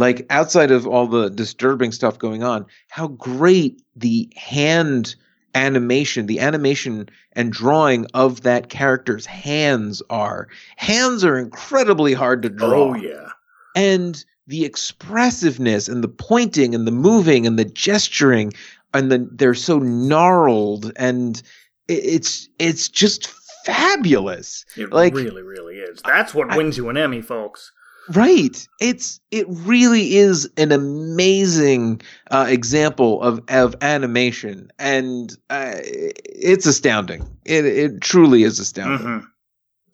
[0.00, 5.14] like outside of all the disturbing stuff going on, how great the hand
[5.54, 10.48] animation, the animation and drawing of that character's hands are.
[10.76, 12.90] Hands are incredibly hard to draw.
[12.90, 13.28] Oh, yeah.
[13.76, 18.52] And the expressiveness and the pointing and the moving and the gesturing
[18.94, 21.42] and the they're so gnarled and
[21.88, 23.26] it's it's just
[23.64, 24.64] fabulous.
[24.76, 26.00] It Like- really, really is.
[26.04, 27.70] That's what I- wins you an Emmy, folks.
[28.14, 28.66] Right.
[28.80, 32.00] It's it really is an amazing
[32.30, 37.28] uh, example of of animation, and uh, it's astounding.
[37.44, 39.06] It it truly is astounding.
[39.06, 39.22] Mhm.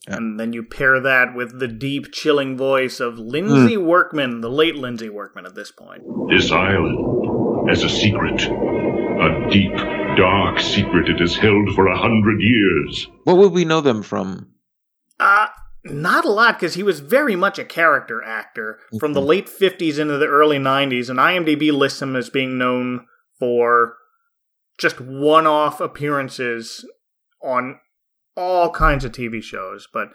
[0.09, 0.17] Yeah.
[0.17, 3.87] And then you pair that with the deep, chilling voice of Lindsay Hmm.
[3.87, 6.03] Workman, the late Lindsay Workman at this point.
[6.31, 8.41] This island has a secret.
[8.43, 9.75] A deep,
[10.17, 13.09] dark secret it has held for a hundred years.
[13.25, 14.47] What would we know them from?
[15.91, 19.29] Not a lot, because he was very much a character actor from the mm-hmm.
[19.29, 23.07] late 50s into the early 90s, and IMDb lists him as being known
[23.39, 23.95] for
[24.79, 26.85] just one off appearances
[27.43, 27.81] on
[28.37, 29.89] all kinds of TV shows.
[29.93, 30.09] But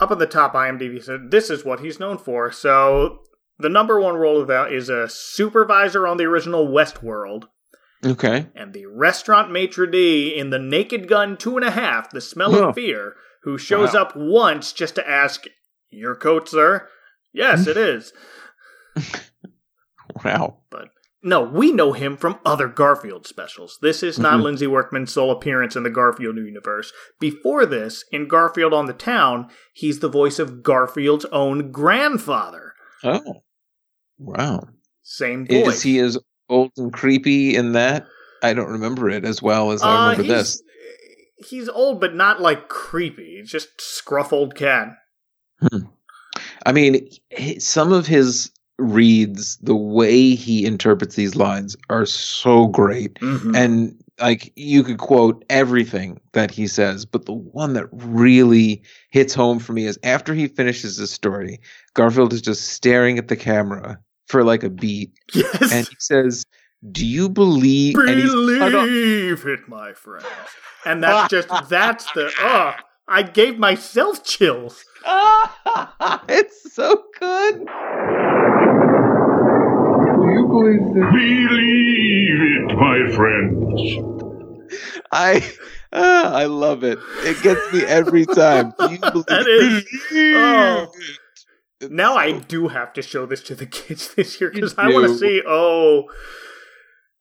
[0.00, 2.50] up at the top, IMDb said this is what he's known for.
[2.50, 3.20] So
[3.58, 7.44] the number one role of that is a supervisor on the original Westworld.
[8.06, 8.46] Okay.
[8.54, 12.54] and the restaurant maitre d' in the Naked Gun Two and a Half, The Smell
[12.54, 12.72] of oh.
[12.72, 14.02] Fear, who shows Wow.
[14.02, 15.44] up once just to ask,
[15.90, 16.88] Your coat, sir?
[17.32, 18.12] Yes, it is.
[20.24, 20.58] Wow.
[20.70, 20.88] But
[21.22, 23.78] no, we know him from other Garfield specials.
[23.82, 24.42] This is not Mhm.
[24.44, 26.92] Lindsay Workman's sole appearance in the Garfield universe.
[27.20, 32.72] Before this, in Garfield on the Town, he's the voice of Garfield's own grandfather.
[33.04, 33.42] Oh.
[34.18, 34.68] Wow.
[35.02, 35.76] Same voice.
[35.76, 36.18] Is he as
[36.48, 38.06] old and creepy in that?
[38.42, 40.62] I don't remember it as well as I Uh, remember this.
[41.46, 43.36] He's old, but not like creepy.
[43.38, 44.88] He's just scruff old cat.
[46.66, 47.08] I mean,
[47.58, 53.14] some of his reads, the way he interprets these lines are so great.
[53.14, 53.56] Mhm.
[53.56, 59.34] And like you could quote everything that he says, but the one that really hits
[59.34, 61.60] home for me is after he finishes his story,
[61.94, 65.12] Garfield is just staring at the camera for like a beat.
[65.34, 65.72] Yes.
[65.72, 66.44] And he says,
[66.92, 70.26] Do you believe and he's cut off- Believe it, my friends.
[70.84, 72.74] And that's just that's the oh
[73.08, 74.84] I gave myself chills.
[76.28, 77.54] it's so good.
[77.58, 77.64] Do
[80.34, 81.10] you believe that?
[81.12, 83.80] Believe it, my friends.
[85.10, 85.50] I
[85.92, 86.98] uh, I love it.
[87.24, 88.72] It gets me every time.
[88.78, 90.92] Do you believe That is oh.
[91.90, 95.08] Now I do have to show this to the kids this year because I want
[95.08, 95.42] to see.
[95.46, 96.08] Oh,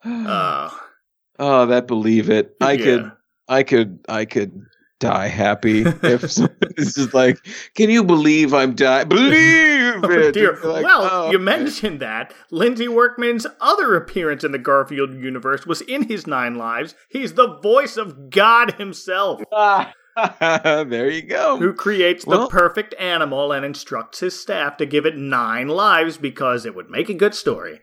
[0.03, 0.69] uh,
[1.39, 2.55] Oh, that believe it.
[2.61, 2.83] I Yeah.
[2.85, 3.11] could
[3.47, 4.59] I could I could
[4.99, 7.37] die happy if is just like,
[7.75, 9.07] Can you believe I'm dying?
[9.07, 10.31] Believe oh it.
[10.33, 10.57] dear.
[10.63, 15.81] Like, well, "Oh, you mentioned that Lindsay Workman's other appearance in the Garfield universe was
[15.81, 16.95] in his Nine Lives.
[17.09, 19.41] He's the voice of God himself.
[20.41, 21.57] there you go.
[21.57, 26.17] Who creates the Well- perfect animal and instructs his staff to give it nine lives
[26.17, 27.79] because it would make a good story.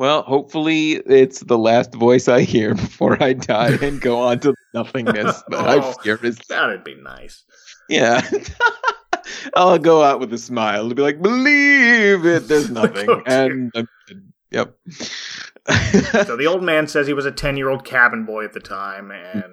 [0.00, 4.54] Well, hopefully it's the last voice I hear before I die and go on to
[4.72, 7.44] nothingness that I Oh, fear is That'd be nice.
[7.86, 8.26] Yeah.
[9.54, 13.10] I'll go out with a smile to be like, believe it, there's nothing.
[13.26, 13.88] And I'm.
[14.50, 14.74] Yep.
[16.24, 18.60] so the old man says he was a 10 year old cabin boy at the
[18.60, 19.52] time, and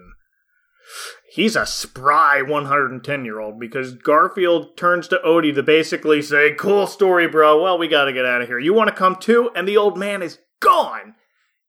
[1.37, 6.85] he's a spry 110 year old because Garfield turns to Odie to basically say, Cool
[6.87, 7.61] story, bro.
[7.63, 8.59] Well, we gotta get out of here.
[8.59, 9.49] You wanna come too?
[9.55, 11.15] And the old man is gone.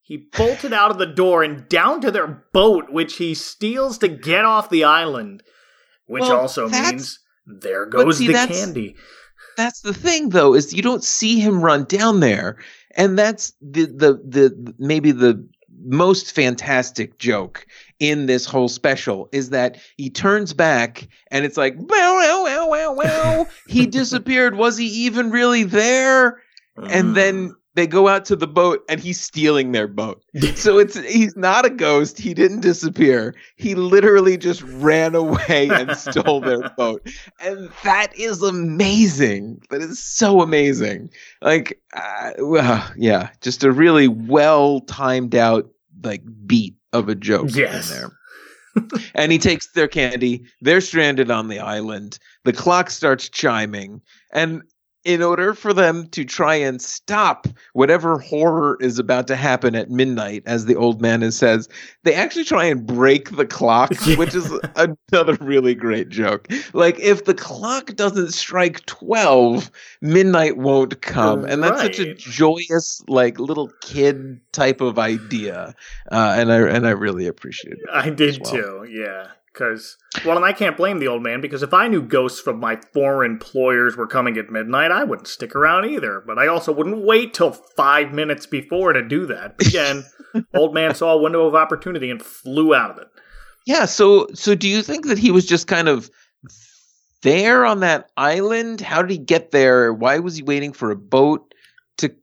[0.03, 4.09] He bolted out of the door and down to their boat, which he steals to
[4.09, 5.43] get off the island,
[6.07, 8.97] which Well, also means there goes see, the that's- candy.
[9.59, 12.57] that's the thing though, is you don't see him run down there.
[12.97, 15.47] And that's the the the maybe the
[15.85, 17.65] most fantastic joke
[18.01, 22.69] in this whole special is that he turns back and it's like wow wow wow
[22.69, 24.57] wow wow he disappeared.
[24.57, 26.43] Was he even really there?
[26.77, 30.25] And then they go out to the boat and he's stealing their boat.
[30.55, 32.19] So it's he's not a ghost.
[32.19, 33.35] He didn't disappear.
[33.57, 37.09] He literally just ran away and stole their boat.
[37.41, 39.63] And that is amazing.
[39.71, 41.11] That is so amazing.
[41.43, 45.71] Like uh, well, yeah just a really well timed out
[46.03, 47.91] like beat of a joke Yes.
[47.91, 48.11] in there
[49.15, 50.45] and he takes their candy.
[50.61, 52.19] They're stranded on the island.
[52.45, 54.01] The clock starts chiming.
[54.33, 54.63] And
[55.05, 59.91] in order for them to try and stop whatever horror is about to happen at
[59.91, 61.69] midnight, as the old man is says,
[62.05, 66.49] they actually try and break the clock, which is another really great joke.
[66.73, 69.71] Like, if the clock doesn't strike 12,
[70.03, 71.45] midnight won't come.
[71.45, 75.75] And that's such a joyous, like, little kid type of idea.
[76.11, 77.89] Uh, and I and I really appreciate it.
[77.93, 78.53] I did well.
[78.53, 79.29] too, yeah.
[79.53, 82.61] Because, well, and I can't blame the old man because if I knew ghosts from
[82.61, 86.23] my former employers were coming at midnight, I wouldn't stick around either.
[86.25, 89.59] But I also wouldn't wait till five minutes before to do that.
[89.59, 90.05] But again,
[90.55, 93.09] old man saw a window of opportunity and flew out of it.
[93.67, 93.87] Yeah.
[93.87, 96.11] So, so do you think that he was just kind of
[97.23, 98.81] there on that island?
[98.81, 99.93] How did he get there?
[99.93, 101.55] Why was he waiting for a boat
[101.99, 102.15] to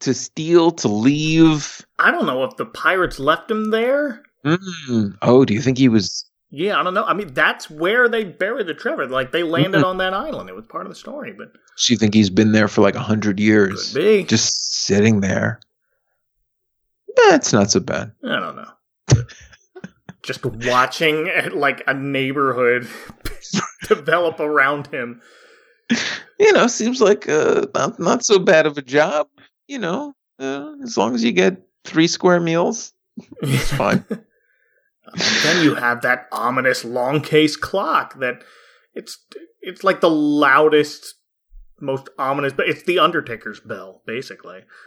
[0.00, 1.84] to steal to leave?
[1.98, 4.22] I don't know if the pirates left him there.
[4.44, 5.16] Mm.
[5.22, 6.25] Oh, do you think he was?
[6.50, 7.04] Yeah, I don't know.
[7.04, 9.06] I mean, that's where they buried the Trevor.
[9.08, 10.48] Like they landed on that island.
[10.48, 12.94] It was part of the story, but Do you think he's been there for like
[12.94, 14.24] a hundred years, could be.
[14.24, 15.60] just sitting there?
[17.16, 18.12] That's not so bad.
[18.24, 18.70] I don't know.
[20.22, 22.88] Just watching like a neighborhood
[23.88, 25.22] develop around him.
[26.40, 29.28] You know, seems like uh, not not so bad of a job.
[29.68, 32.92] You know, uh, as long as you get three square meals,
[33.40, 34.04] it's fine.
[35.42, 38.42] then you have that ominous long case clock that
[38.94, 39.18] it's
[39.60, 41.14] it's like the loudest,
[41.80, 44.60] most ominous, but it's the Undertaker's bell, basically.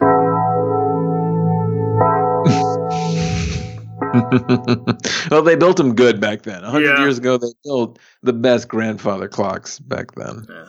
[5.30, 6.64] well, they built them good back then.
[6.64, 7.00] A hundred Yeah.
[7.00, 10.46] years ago, they built the best grandfather clocks back then.
[10.48, 10.64] Yeah.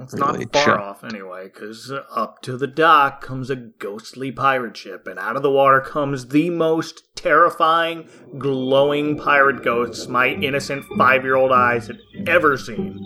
[0.00, 0.80] It's Really not far sharp.
[0.80, 5.42] off anyway, because up to the dock comes a ghostly pirate ship, and out of
[5.42, 11.88] the water comes the most terrifying, glowing pirate ghosts my innocent five year old eyes
[11.88, 13.04] had ever seen.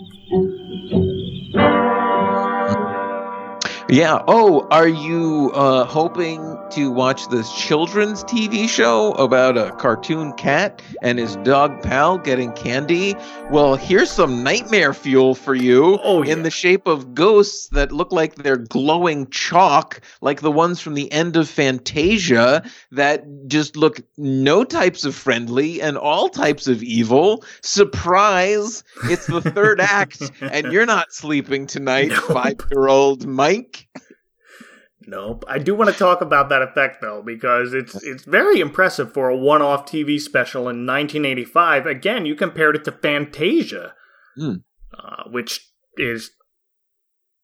[3.89, 4.23] Yeah.
[4.27, 10.81] Oh, are you uh, hoping to watch this children's TV show about a cartoon cat
[11.03, 13.15] and his dog pal getting candy.
[13.51, 18.11] Well, here's some nightmare fuel for you Oh, in the shape of ghosts that look
[18.11, 24.01] like they're glowing chalk, like the ones from the end of Fantasia that just look
[24.17, 27.43] no types of friendly and all types of evil.
[27.61, 28.83] Surprise!
[29.05, 33.87] It's the third act, and you're not sleeping tonight, five year old Mike.
[35.07, 35.43] Nope.
[35.47, 39.29] I do want to talk about that effect though, because it's it's very impressive for
[39.29, 41.85] a one-off TV special in 1985.
[41.85, 43.93] Again, you compared it to Fantasia,
[44.35, 44.55] Hmm.
[44.97, 46.31] uh, which is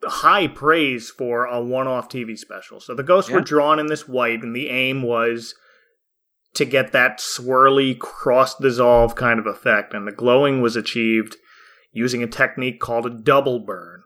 [0.03, 2.79] high praise for a one-off TV special.
[2.79, 5.53] So the ghosts were drawn in this white, and the aim was
[6.55, 11.35] to get that swirly cross dissolve kind of effect, and the glowing was achieved
[11.91, 14.03] using a technique called a double burn.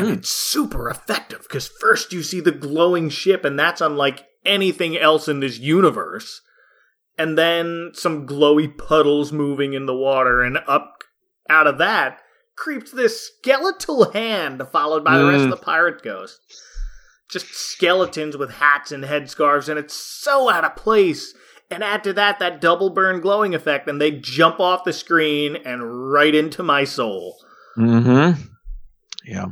[0.00, 4.96] And it's super effective because first you see the glowing ship, and that's unlike anything
[4.96, 6.40] else in this universe.
[7.16, 11.04] And then some glowy puddles moving in the water, and up
[11.48, 12.20] out of that
[12.56, 15.50] creeps this skeletal hand, followed by the rest of Mm.
[15.50, 16.62] the pirate ghosts.
[17.30, 21.34] Just skeletons with hats and headscarves, and it's so out of place.
[21.70, 25.56] And add to that that double burn glowing effect, and they jump off the screen
[25.56, 27.36] and right into my soul.
[27.78, 28.40] Mm-hmm.
[29.24, 29.46] Yeah.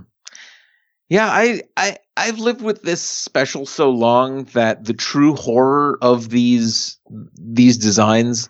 [1.13, 6.31] Yeah, I, I I've lived with this special so long that the true horror of
[6.31, 6.97] these
[7.39, 8.49] these designs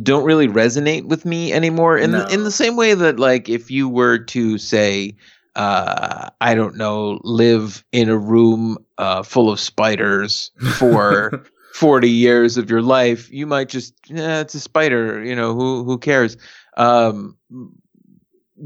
[0.00, 1.98] don't really resonate with me anymore.
[1.98, 2.18] In No.
[2.22, 5.16] the, in the same way that like if you were to say,
[5.56, 11.42] uh, I don't know, live in a room uh, full of spiders for
[11.74, 15.20] forty years of your life, you might just it's a spider.
[15.24, 16.36] You know who who cares.
[16.76, 17.36] Um,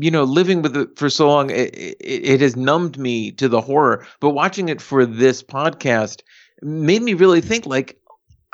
[0.00, 3.48] you know, living with it for so long, it, it, it has numbed me to
[3.48, 4.06] the horror.
[4.20, 6.22] But watching it for this podcast
[6.62, 8.00] made me really think like,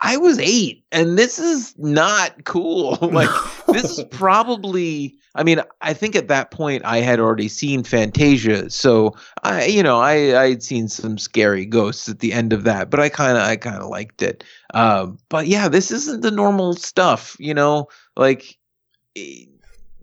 [0.00, 2.98] I was eight and this is not cool.
[3.00, 3.30] like,
[3.68, 8.70] this is probably, I mean, I think at that point I had already seen Fantasia.
[8.70, 12.64] So I, you know, I, I had seen some scary ghosts at the end of
[12.64, 14.44] that, but I kind of, I kind of liked it.
[14.72, 18.58] Um, but yeah, this isn't the normal stuff, you know, like,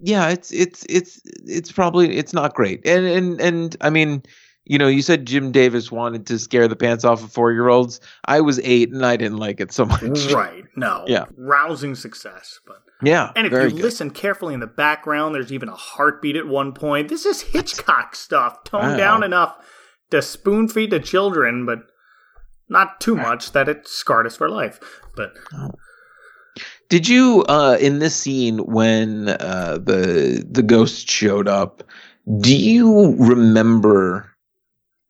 [0.01, 2.85] yeah, it's it's it's it's probably it's not great.
[2.87, 4.23] And and and I mean,
[4.65, 7.69] you know, you said Jim Davis wanted to scare the pants off of four year
[7.69, 7.99] olds.
[8.25, 10.31] I was eight and I didn't like it so much.
[10.31, 10.63] Right.
[10.75, 11.03] No.
[11.07, 11.25] Yeah.
[11.37, 12.59] Rousing success.
[12.65, 13.31] But Yeah.
[13.35, 13.73] and if you good.
[13.73, 17.09] listen carefully in the background, there's even a heartbeat at one point.
[17.09, 18.97] This is Hitchcock stuff, toned Wow.
[18.97, 19.55] down enough
[20.11, 21.79] to spoon feed to children, but
[22.69, 24.79] not too much that it scarred us for life.
[25.15, 25.71] But oh.
[26.91, 31.83] Did you uh in this scene when uh the the ghost showed up,
[32.41, 34.29] do you remember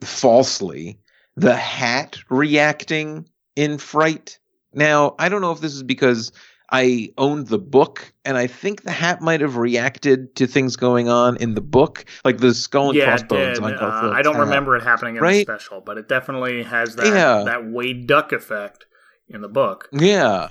[0.04, 1.00] falsely
[1.36, 4.38] the hat reacting in fright?
[4.76, 6.32] Now, I don't know if this is because
[6.72, 11.10] I owned the book and I think the hat might have reacted to things going
[11.10, 13.74] on in the book, like the skull and yeah, it crossbones did.
[13.82, 14.42] Uh, I don't hat.
[14.42, 15.48] remember it happening in Right?
[15.48, 17.44] the special, but it definitely has that Yeah.
[17.46, 18.86] that Wade Duck effect
[19.28, 19.90] in the book.
[19.92, 20.50] Yeah.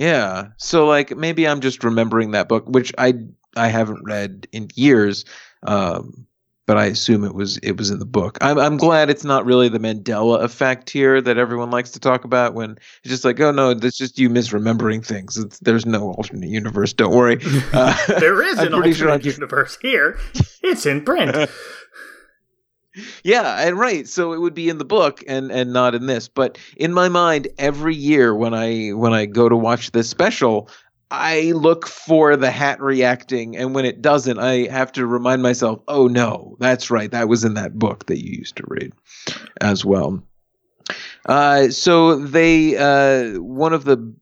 [0.00, 0.46] Yeah.
[0.56, 3.12] So like maybe I'm just remembering that book, which I
[3.54, 5.26] I haven't read in years.
[5.62, 6.26] Um
[6.66, 8.38] but I assume it was it was in the book.
[8.40, 12.24] I'm I'm glad it's not really the Mandela effect here that everyone likes to talk
[12.24, 15.36] about when it's just like, oh no, that's just you misremembering things.
[15.36, 16.94] It's, there's no alternate universe.
[16.94, 17.38] Don't worry.
[17.74, 20.18] Uh, there is an alternate sure universe here.
[20.62, 21.50] It's in print.
[23.22, 24.08] Yeah, and right.
[24.08, 26.28] So it would be in the book and and not in this.
[26.28, 30.68] But in my mind, every year when I when I go to watch this special,
[31.10, 35.80] I look for the hat reacting, and when it doesn't, I have to remind myself,
[35.88, 38.92] oh no, that's right, that was in that book that you used to read
[39.60, 40.22] as well.
[41.26, 44.14] Uh, so they uh, one of the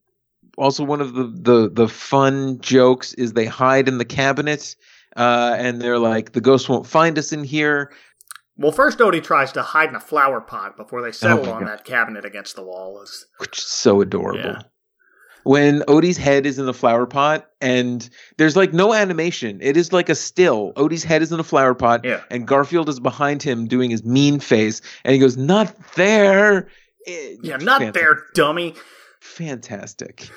[0.59, 4.75] also one of the, the the fun jokes is they hide in the cabinet,
[5.17, 7.93] uh, and they're like, the ghost won't find us in here.
[8.59, 11.61] Well, first Odie tries to hide in a flower pot before they settle Oh on
[11.63, 11.69] God.
[11.71, 12.97] that cabinet against the wall.
[13.03, 14.41] It's- which is so adorable.
[14.41, 14.63] Yeah.
[15.45, 18.07] When Odie's head is in the flower pot and
[18.37, 19.61] there's like no animation.
[19.63, 20.73] It is like a still.
[20.75, 22.21] Odie's head is in a flower pot Yeah.
[22.31, 26.69] and Garfield is behind him doing his mean face and he goes, Not there.
[27.07, 27.95] It- Yeah, not fantastic.
[27.95, 28.75] there, dummy.
[29.21, 30.29] Fantastic.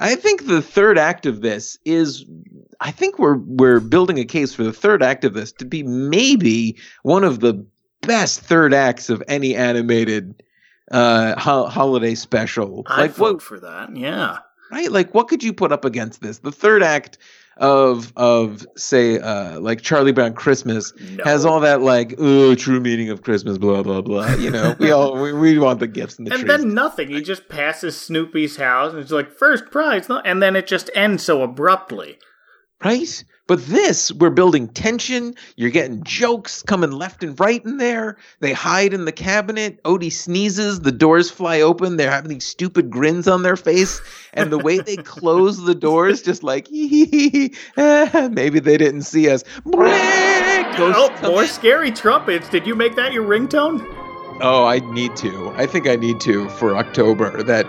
[0.00, 2.24] I think the third act of this is
[2.80, 5.82] I think we're we're building a case for the third act of this to be
[5.82, 7.64] maybe one of the
[8.02, 10.42] best third acts of any animated
[10.90, 12.82] uh ho- holiday special.
[12.86, 13.96] I like vote what for that.
[13.96, 14.38] Yeah.
[14.70, 14.90] right?
[14.90, 16.38] Like, what could you put up against this?
[16.38, 17.18] The third act
[17.56, 20.92] of of say uh like Charlie Brown Christmas
[21.24, 24.90] has all that like oh true meaning of Christmas blah blah blah you know we
[24.90, 27.10] all we, we want the gifts and the and trees then nothing.
[27.10, 31.24] He just passes Snoopy's house and it's like first prize, and then it just ends
[31.24, 32.18] so abruptly.
[32.82, 38.16] right but this we're building tension you're getting jokes coming left and right in there
[38.40, 42.90] they hide in the cabinet odie sneezes the doors fly open they're having these stupid
[42.90, 44.00] grins on their face
[44.32, 46.68] and the way they close the doors just like
[47.76, 49.44] ah, maybe they didn't see us
[50.78, 52.48] oh, more scary trumpets.
[52.48, 53.84] Did you make that your ringtone?
[54.40, 55.50] Oh, I need to.
[55.50, 57.42] I think I need to for October.
[57.42, 57.66] That.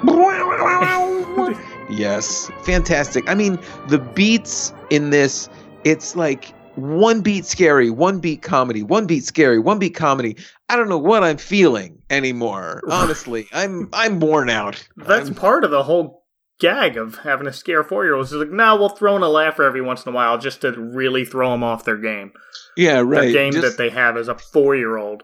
[1.90, 3.30] yes, fantastic.
[3.30, 5.50] I mean, the beats in this,
[5.86, 10.36] it's like one beat scary, one beat comedy, one beat scary, one beat comedy.
[10.68, 12.82] I don't know what I'm feeling anymore.
[12.92, 14.86] Honestly, I'm I'm worn out.
[14.98, 16.26] That's part of the whole
[16.60, 18.34] gag of having to scare four year olds.
[18.34, 20.72] Is like, no, we'll throw in a laugher every once in a while just to
[20.74, 22.34] really throw them off their game.
[22.76, 23.32] Yeah, The right.
[23.34, 25.24] game Just that they have as a four year old.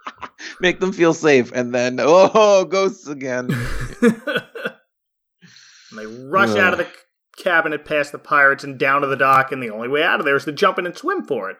[0.60, 3.48] make them feel safe, and then oh, ghosts again.
[5.90, 6.58] And they rush Ugh.
[6.58, 6.86] out of the
[7.36, 10.26] cabinet past the pirates and down to the dock, and the only way out of
[10.26, 11.56] there is to jump in and swim for it.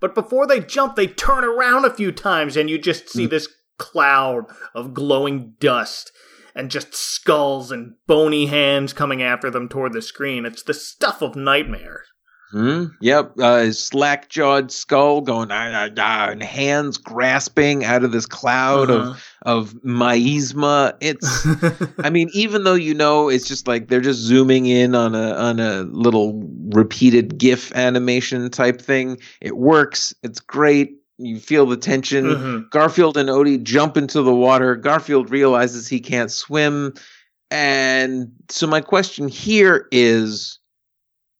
[0.00, 3.18] But before they jump, they turn around a few times, and you just Hmm.
[3.18, 3.48] see this
[3.78, 4.44] cloud
[4.74, 6.12] of glowing dust
[6.54, 10.46] and just skulls and bony hands coming after them toward the screen.
[10.46, 12.06] It's the stuff of nightmares.
[12.56, 12.84] Hmm?
[13.02, 13.38] Yep.
[13.38, 18.90] Uh, slack jawed skull going ah, ah, ah, and hands grasping out of this cloud
[18.90, 19.10] Uh-huh.
[19.44, 20.94] of of miasma.
[21.00, 21.46] It's
[21.98, 25.32] I mean, even though you know it's just like they're just zooming in on a
[25.34, 30.14] on a little repeated GIF animation type thing, it works.
[30.22, 30.92] It's great.
[31.18, 32.24] You feel the tension.
[32.24, 32.70] Mhm.
[32.70, 34.76] Garfield and Odie jump into the water.
[34.76, 36.94] Garfield realizes he can't swim.
[37.50, 40.58] And so my question here is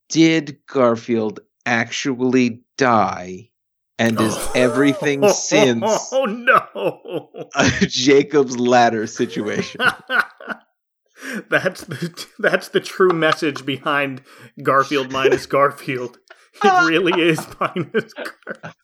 [0.08, 3.50] did Garfield actually die?
[3.98, 7.48] And is everything since Oh no!
[7.54, 9.80] a Jacob's ladder situation?
[11.48, 14.22] that's the that's the true message behind
[14.62, 16.18] Garfield minus Garfield.
[16.62, 18.74] It really is minus Garfield.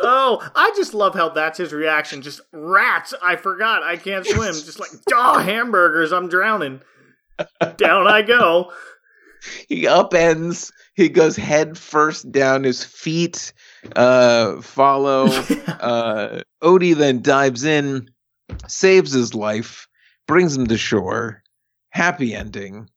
[0.00, 2.22] Oh, I just love how that's his reaction.
[2.22, 3.14] Just rats.
[3.22, 3.82] I forgot.
[3.82, 4.52] I can't swim.
[4.52, 6.12] Just like oh hamburgers.
[6.12, 6.82] I'm drowning.
[7.76, 8.72] Down I go.
[9.68, 10.72] He upends.
[10.94, 12.64] He goes head first down.
[12.64, 13.52] His feet
[13.96, 15.24] uh, follow.
[15.66, 18.10] uh, Odie then dives in,
[18.66, 19.88] saves his life,
[20.26, 21.42] brings him to shore.
[21.90, 22.88] Happy ending.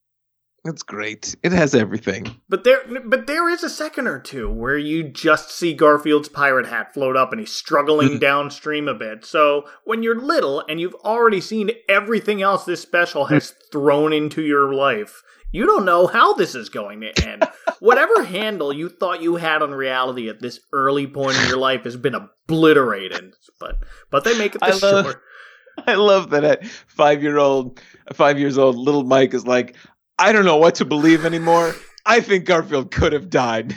[0.66, 1.36] It's great.
[1.44, 2.40] It has everything.
[2.48, 6.66] But there, but there is a second or two where you just see Garfield's pirate
[6.66, 9.24] hat float up, and he's struggling downstream a bit.
[9.24, 14.42] So when you're little and you've already seen everything else this special has thrown into
[14.42, 15.22] your life,
[15.52, 17.44] you don't know how this is going to end.
[17.80, 21.84] Whatever handle you thought you had on reality at this early point in your life
[21.84, 23.34] has been obliterated.
[23.60, 23.76] But
[24.10, 25.22] but they make it I love- short.
[25.86, 27.80] I love that at five year old,
[28.14, 29.76] five years old, little Mike is like,
[30.18, 31.74] I don't know what to believe anymore.
[32.06, 33.74] I think Garfield could have died.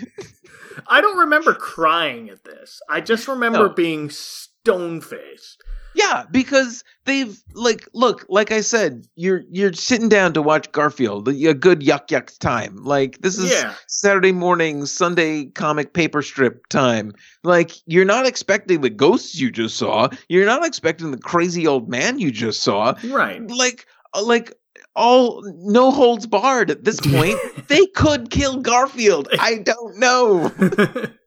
[0.88, 2.80] I don't remember crying at this.
[2.90, 3.74] I just remember No.
[3.74, 5.62] being stone faced.
[5.96, 11.28] Yeah, because they've like look, like I said, you're you're sitting down to watch Garfield,
[11.28, 12.78] a good yuck yuck time.
[12.84, 13.74] Like this is Yeah.
[13.88, 17.14] Saturday morning, Sunday comic paper strip time.
[17.44, 20.10] Like you're not expecting the ghosts you just saw.
[20.28, 22.94] You're not expecting the crazy old man you just saw.
[23.06, 23.42] Right.
[23.50, 23.86] Like
[24.22, 24.54] like
[24.96, 27.38] all no holds barred at this point.
[27.68, 29.28] they could kill Garfield.
[29.40, 30.52] I don't know.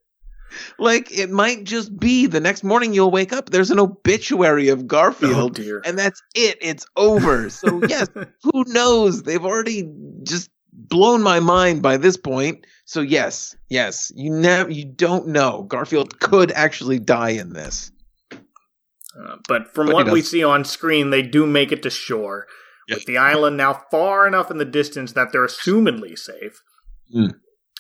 [0.79, 4.87] like it might just be the next morning you'll wake up there's an obituary of
[4.87, 5.83] Garfield Oh, dear.
[5.85, 7.51] and that's it it's over.
[7.51, 8.09] So yes
[8.43, 9.23] who knows?
[9.23, 9.91] They've already
[10.23, 12.67] just blown my mind by this point.
[12.85, 15.63] So yes yes you never you don't know.
[15.63, 17.91] Garfield could actually die in this.
[18.33, 22.47] Uh, but from But what we see on screen, they do make it to shore,
[22.89, 26.63] with the island now far enough in the distance that they're assumedly safe.
[27.13, 27.27] Hmm.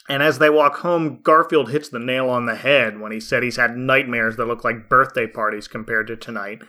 [0.08, 3.42] And as they walk home, Garfield hits the nail on the head when he said
[3.42, 6.62] he's had nightmares that look like birthday parties compared to tonight.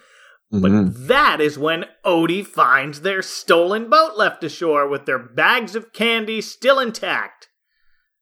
[0.54, 0.62] Mhm.
[0.62, 5.94] But that is when Odie finds their stolen boat left ashore with their bags of
[5.94, 7.50] candy still intact.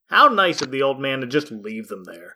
[0.08, 2.36] How nice of the old man to just leave them there.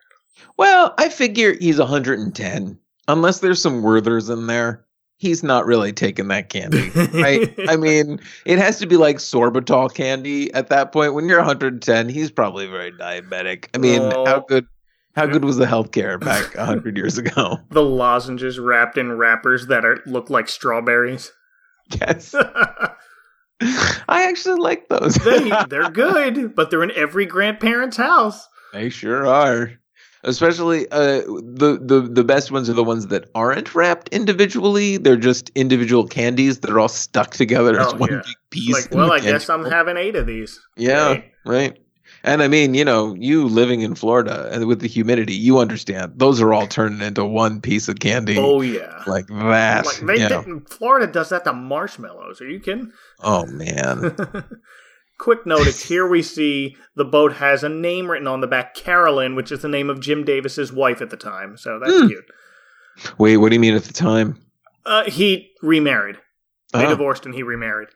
[0.58, 2.78] well I figure he's 110
[3.08, 4.85] unless there's some Werthers in there
[5.18, 7.54] he's not really taking that candy right?
[7.68, 11.14] I mean, it has to be like sorbitol candy at that point.
[11.14, 13.68] When you're 110, he's probably very diabetic.
[13.74, 14.26] I mean, Oh.
[14.26, 14.66] how good
[15.14, 17.58] how good was the healthcare back 100 years ago?
[17.70, 21.32] The lozenges wrapped in wrappers that are look like strawberries.
[21.98, 22.34] Yes.
[23.62, 25.14] I actually like those.
[25.14, 28.46] they they're good, but they're in every grandparent's house.
[28.74, 29.72] They sure are.
[30.26, 34.96] Especially uh, the the the best ones are the ones that aren't wrapped individually.
[34.96, 38.22] They're just individual candies that are all stuck together as one yeah.
[38.24, 38.74] big piece.
[38.74, 40.60] Like, well, I guess I'm having eight of these.
[40.76, 41.32] Yeah, Right.
[41.44, 41.78] right.
[42.24, 46.14] And I mean, you know, you living in Florida and with the humidity, you understand
[46.16, 48.36] those are all turned into one piece of candy.
[48.36, 49.04] Oh yeah.
[49.06, 49.86] like that.
[49.86, 52.40] Like they Florida does that to marshmallows.
[52.40, 52.92] Are you kidding?
[53.20, 54.16] Oh man.
[55.18, 59.34] Quick notice here we see the boat has a name written on the back, Carolyn,
[59.34, 61.56] which is the name of Jim Davis's wife at the time.
[61.56, 62.06] So that's Hmm.
[62.08, 62.24] cute.
[63.18, 64.38] Wait, what do you mean at the time?
[64.84, 66.16] Uh, he remarried.
[66.72, 66.90] They Oh.
[66.90, 67.88] divorced and he remarried.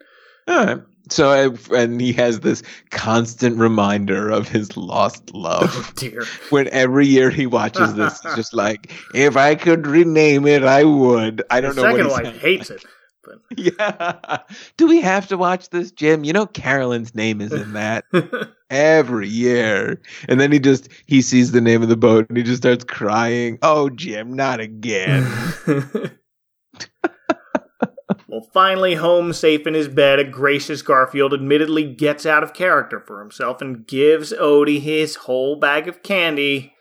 [0.48, 0.80] All right.
[1.10, 5.70] So I, and he has this constant reminder of his lost love.
[5.74, 6.22] Oh Dear.
[6.50, 10.84] when every year he watches this, he's just like, if I could rename it, I
[10.84, 11.42] would.
[11.50, 12.84] I don't His know what second he wife sounds hates it.
[13.56, 14.38] Yeah.
[14.76, 16.24] Do we have to watch this, Jim?
[16.24, 18.04] You know Carolyn's name is in that
[18.70, 20.00] every year.
[20.28, 22.84] And then he just he sees the name of the boat and he just starts
[22.84, 23.58] crying.
[23.62, 25.26] Oh, Jim, not again.
[28.26, 33.00] Well, finally home safe in his bed, a gracious Garfield admittedly gets out of character
[33.00, 36.74] for himself and gives Odie his whole bag of candy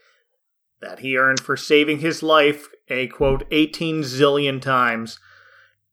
[0.79, 5.19] that he earned for saving his life a quote 18 zillion times.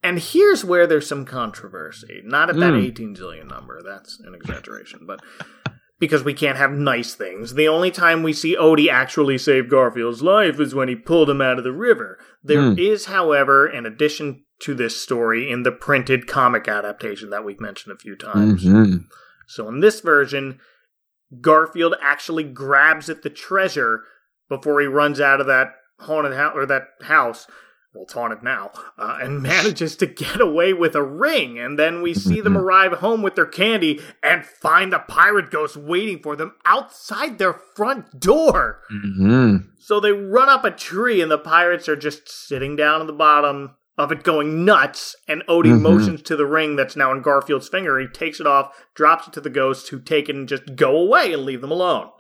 [0.02, 2.20] And here's where there's some controversy.
[2.24, 2.84] Not at that Mm.
[2.84, 5.20] 18 zillion number, that's an exaggeration, but
[5.98, 7.54] because we can't have nice things.
[7.54, 11.40] The only time we see Odie actually save Garfield's life is when he pulled him
[11.40, 12.18] out of the river.
[12.44, 13.12] There is, Hmm.
[13.12, 17.98] however, an addition to this story in the printed comic adaptation that we've mentioned a
[17.98, 18.64] few times.
[18.64, 19.04] Mhm.
[19.48, 20.60] So in this version,
[21.40, 24.02] Garfield actually grabs at the treasure
[24.48, 27.46] before he runs out of that haunted house or that house.
[27.96, 31.58] Well, it's haunted now, uh, and manages to get away with a ring.
[31.58, 35.76] And then we see them arrive home with their candy and find the pirate ghost
[35.78, 38.82] waiting for them outside their front door.
[38.92, 39.68] Mhm.
[39.78, 43.12] So they run up a tree, and the pirates are just sitting down at the
[43.14, 45.16] bottom of it, going nuts.
[45.26, 45.80] And Odie Mhm.
[45.80, 47.98] motions to the ring that's now in Garfield's finger.
[47.98, 50.94] He takes it off, drops it to the ghosts, who take it and just go
[50.98, 52.10] away and leave them alone.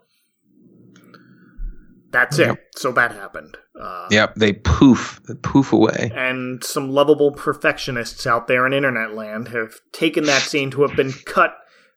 [2.16, 2.58] That's it.
[2.76, 3.58] So that happened.
[3.78, 6.10] Uh, Yep, they poof, they poof away.
[6.14, 10.96] and some lovable perfectionists out there in internet land have taken that scene to have
[10.96, 11.54] been cut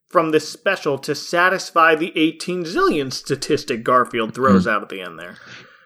[0.07, 5.17] from this special to satisfy the 18 zillion statistic Garfield throws out at the end
[5.19, 5.37] there.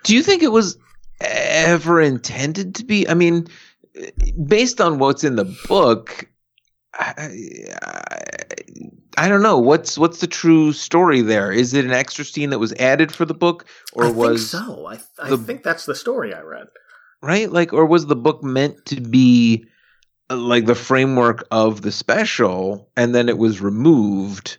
[0.04, 0.78] Do you think it was
[1.22, 3.08] ever intended to be?
[3.08, 3.48] I mean,
[4.48, 6.28] based on what's in the book,
[6.96, 7.30] I,
[7.82, 8.22] I,
[9.18, 9.58] I don't know.
[9.60, 11.52] What's what's the true story there?
[11.52, 14.64] Is it an extra scene that was added for the book, or I was think
[14.64, 14.86] so.
[14.88, 16.68] I, I the- think that's the story I read.
[17.22, 17.52] right?
[17.52, 19.66] Like, or was the book meant to be
[20.30, 24.58] uh, like the framework of the special, and then it was removed?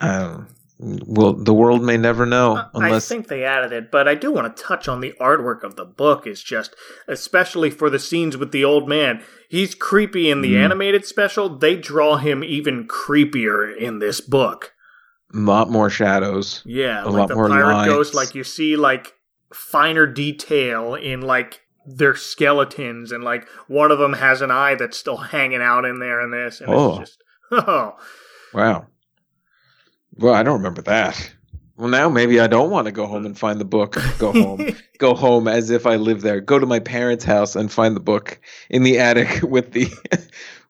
[0.00, 4.14] Um, well, the world may never know unless I think they added it, but I
[4.14, 6.26] do want to touch on the artwork of the book.
[6.26, 6.74] Is just,
[7.08, 9.22] especially for the scenes with the old man.
[9.48, 10.64] He's creepy in the Mm.
[10.64, 11.48] animated special.
[11.48, 14.72] They draw him even creepier in this book.
[15.34, 16.62] a lot more shadows.
[16.64, 17.88] Yeah, a like lot the more pirate lines.
[17.92, 19.12] ghost, like you see like
[19.52, 24.96] finer detail in like their skeletons, and like one of them has an eye that's
[24.96, 27.00] still hanging out in there, and this, and Oh.
[27.00, 27.96] it's just oh.
[28.54, 28.86] Wow.
[30.18, 31.32] Well, I don't remember that.
[31.76, 33.98] Well, now maybe I don't want to go home and find the book.
[34.18, 34.66] Go home.
[34.98, 36.40] go home as if I live there.
[36.40, 38.40] Go to my parents' house and find the book
[38.70, 39.88] in the attic with the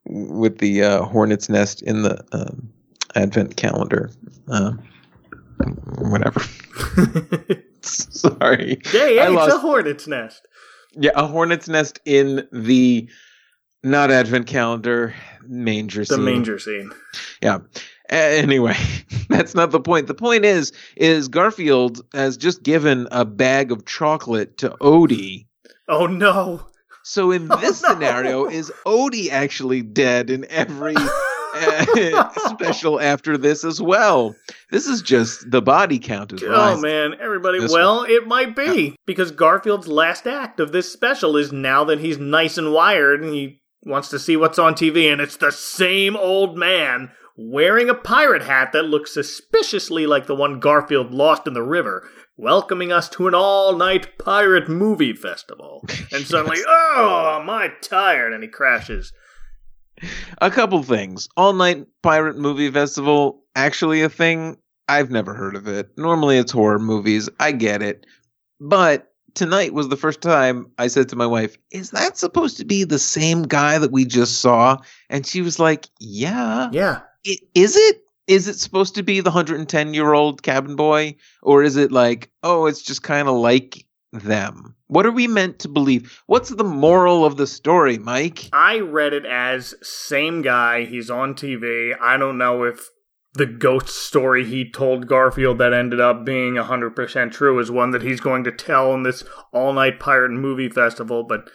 [0.05, 2.73] with the uh, hornet's nest in the um,
[3.15, 4.11] advent calendar.
[4.49, 4.83] Um,
[5.99, 6.41] whatever.
[7.83, 8.81] Sorry.
[8.85, 10.49] Hey, I hey, it's lost- a hornet's nest.
[10.99, 13.09] Yeah, a hornet's nest in the
[13.85, 15.15] not advent calendar
[15.47, 16.25] manger The scene.
[16.25, 16.91] manger scene.
[17.43, 17.59] Yeah.
[18.09, 18.77] Anyway,
[19.29, 20.07] that's not the point.
[20.07, 25.47] The point is, is Garfield has just given a bag of chocolate to Odie.
[25.89, 26.67] Oh no.
[27.03, 30.95] So in this scenario, is Odie actually dead in every
[31.55, 34.35] uh, special after this as well?
[34.71, 37.61] This is just the body count is Oh man, everybody.
[37.67, 42.19] Well, it might be because Garfield's last act of this special is now that he's
[42.19, 46.17] nice and wired and he wants to see what's on TV, and it's the same
[46.17, 51.53] old man wearing a pirate hat that looks suspiciously like the one Garfield lost in
[51.53, 55.85] the river, welcoming us to an all-night pirate movie festival.
[56.13, 58.33] And suddenly, oh, am I tired?
[58.33, 59.13] And he crashes.
[60.43, 61.29] A couple things.
[61.37, 64.59] All Night Pirate Movie Festival, actually a thing?
[64.89, 65.89] I've never heard of it.
[65.97, 67.29] Normally it's horror movies.
[67.41, 68.07] I get it.
[68.61, 72.65] But tonight was the first time I said to my wife, "Is that supposed to
[72.65, 74.77] be the same guy that we just saw?"
[75.11, 77.01] And she was like, "Yeah, yeah.
[77.27, 78.03] I- Is it?
[78.27, 82.31] Is it supposed to be the 110 year old cabin boy, or is it like,
[82.43, 84.75] oh, it's just kind of like them?
[84.89, 86.23] What are we meant to believe?
[86.27, 88.49] What's the moral of the story, Mike?
[88.53, 90.85] I read it as same guy.
[90.85, 91.93] He's on TV.
[92.01, 92.89] I don't know if
[93.35, 98.03] the ghost story he told Garfield that ended up being 100% true is one that
[98.03, 101.49] he's going to tell in this all night pirate movie festival, but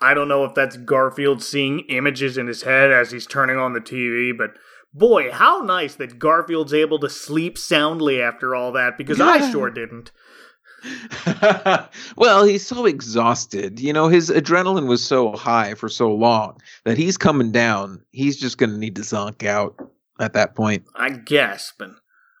[0.00, 3.74] I don't know if that's Garfield seeing images in his head as he's turning on
[3.74, 4.52] the TV, but
[4.94, 9.70] boy, how nice that Garfield's able to sleep soundly after all that because I sure
[9.70, 10.10] didn't.
[12.16, 13.80] well, he's so exhausted.
[13.80, 18.02] You know, his adrenaline was so high for so long that he's coming down.
[18.12, 19.76] He's just going to need to zonk out
[20.18, 20.84] at that point.
[20.96, 21.90] I guess, but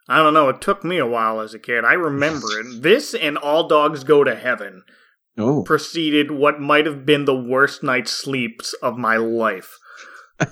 [0.08, 0.48] I don't know.
[0.48, 1.84] It took me a while as a kid.
[1.84, 2.66] I remember it.
[2.82, 4.84] This and All Dogs Go to Heaven
[5.38, 5.62] Oh.
[5.62, 9.78] preceded what might have been the worst night's sleeps of my life.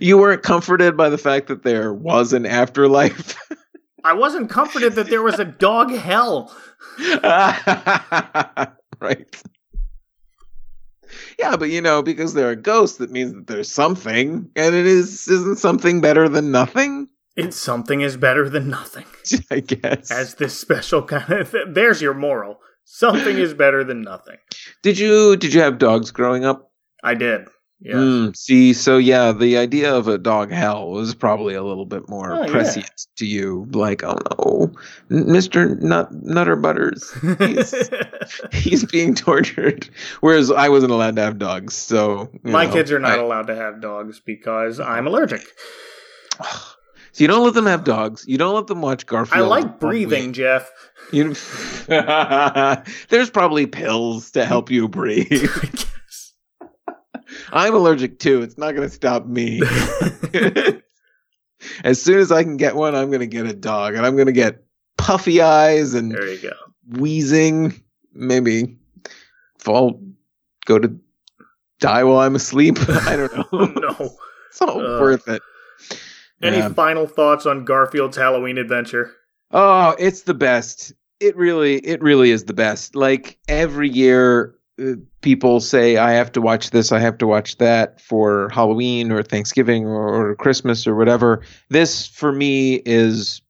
[0.00, 3.36] You weren't comforted by the fact that there was an afterlife.
[4.04, 6.54] I wasn't comforted that there was a dog hell.
[9.00, 9.42] right.
[11.38, 14.86] Yeah, but you know, because there are ghosts, that means that there's something, and it
[14.86, 17.08] is isn't something better than nothing.
[17.36, 19.06] It's something is better than nothing.
[19.50, 20.10] I guess.
[20.10, 22.60] As this special kind of there's your moral.
[22.84, 24.36] Something is better than nothing.
[24.82, 26.70] Did you did you have dogs growing up?
[27.02, 27.48] I did.
[27.80, 27.96] Yeah.
[27.96, 32.08] Mm, see, so yeah, the idea of a dog hell was probably a little bit
[32.08, 32.50] more Oh, yeah.
[32.50, 33.66] prescient to you.
[33.72, 34.72] Like, oh no,
[35.10, 37.90] Mister Nut Nutter Butters, he's,
[38.52, 39.90] he's being tortured.
[40.20, 43.48] Whereas I wasn't allowed to have dogs, so My know, kids are not I- allowed
[43.48, 45.44] to have dogs because I'm allergic.
[47.14, 48.24] So you don't let them have dogs.
[48.26, 49.40] You don't let them watch Garfield.
[49.44, 50.68] I like breathing, Jeff.
[51.12, 51.34] You,
[53.08, 55.48] there's probably pills to help you breathe.
[57.52, 58.42] I'm allergic too.
[58.42, 59.62] It's not going to stop me.
[61.84, 64.14] as soon as I can get one, I'm going to get a dog, and I'm
[64.16, 64.64] going to get
[64.98, 66.98] puffy eyes and There you go.
[66.98, 67.80] wheezing.
[68.12, 68.76] Maybe
[69.58, 70.00] fall,
[70.66, 70.96] go to
[71.78, 72.76] die while I'm asleep.
[72.88, 73.66] I don't know.
[73.80, 74.10] no.
[74.50, 75.42] It's not Uh, worth it.
[76.44, 76.68] Any Yeah.
[76.68, 79.10] final thoughts on Garfield's Halloween adventure?
[79.50, 80.92] Oh, it's the best.
[81.20, 82.94] It really, it really is the best.
[82.94, 87.56] Like every year, uh, people say, "I have to watch this, I have to watch
[87.58, 91.40] that for Halloween or Thanksgiving or, or Christmas or whatever."
[91.70, 93.40] This for me is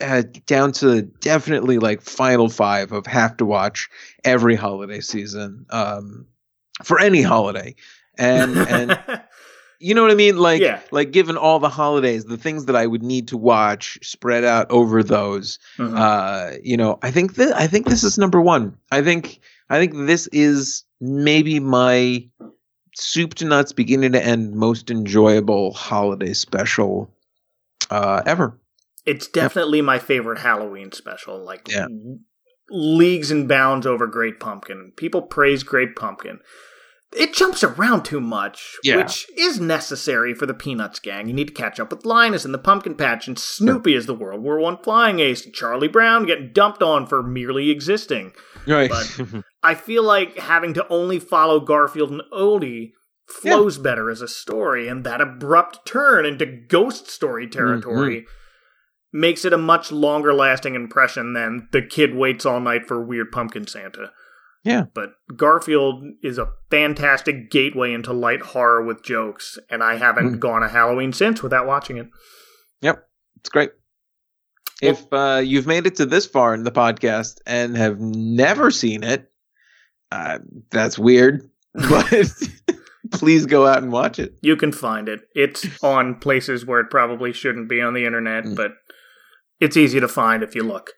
[0.00, 3.88] uh, down to definitely like final five of have to watch
[4.24, 6.26] every holiday season um,
[6.84, 7.74] for any holiday,
[8.18, 8.98] and and
[9.78, 10.36] you know what I mean?
[10.38, 10.80] Like, Yeah.
[10.90, 14.70] like given all the holidays, the things that I would need to watch spread out
[14.70, 15.58] over those.
[15.78, 15.96] Mhm.
[15.98, 18.76] Uh, you know, I think that I think this is number one.
[18.90, 22.26] I think I think this is maybe my
[22.94, 27.10] soup to nuts, beginning to end, most enjoyable holiday special
[27.90, 28.58] uh, ever.
[29.04, 31.38] It's definitely my favorite Halloween special.
[31.44, 31.86] Like Yeah.
[32.70, 34.92] leagues and bounds over Great Pumpkin.
[34.96, 36.40] People praise Great Pumpkin.
[37.16, 38.98] It jumps around too much, Yeah.
[38.98, 41.28] which is necessary for the Peanuts gang.
[41.28, 44.14] You need to catch up with Linus and the Pumpkin Patch, and Snoopy as the
[44.14, 48.32] World War One flying ace, and Charlie Brown getting dumped on for merely existing.
[48.66, 48.90] Right.
[48.90, 52.92] But I feel like having to only follow Garfield and Odie
[53.26, 59.20] flows better as a story, and that abrupt turn into ghost story territory mm-hmm.
[59.20, 63.32] makes it a much longer lasting impression than the kid waits all night for Weird
[63.32, 64.12] Pumpkin Santa.
[64.66, 64.84] Yeah.
[64.92, 70.62] But Garfield is a fantastic gateway into light horror with jokes, and I haven't gone
[70.62, 72.08] a Halloween since without watching it.
[72.80, 73.06] Yep.
[73.36, 73.70] It's great.
[74.82, 79.04] If uh, you've made it to this far in the podcast and have never seen
[79.04, 79.30] it,
[80.10, 80.40] uh,
[80.70, 81.48] that's weird.
[81.90, 82.32] But
[83.12, 84.38] please go out and watch it.
[84.40, 85.20] You can find it.
[85.34, 88.72] It's on places where it probably shouldn't be on the internet, but
[89.60, 90.92] it's easy to find if you look.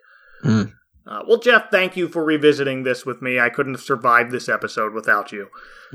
[0.44, 0.72] Mm.
[1.08, 3.40] Uh, well, Jeff, thank you for revisiting this with me.
[3.40, 5.48] I couldn't have survived this episode without you.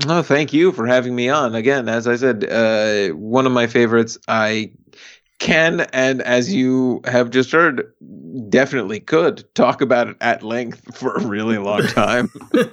[0.08, 1.54] Oh, thank you for having me on.
[1.54, 4.18] Again, as I said, uh, one of my favorites.
[4.26, 4.72] I
[5.38, 7.92] can, and as you have just heard,
[8.48, 12.30] definitely could talk about it at length for a really long time.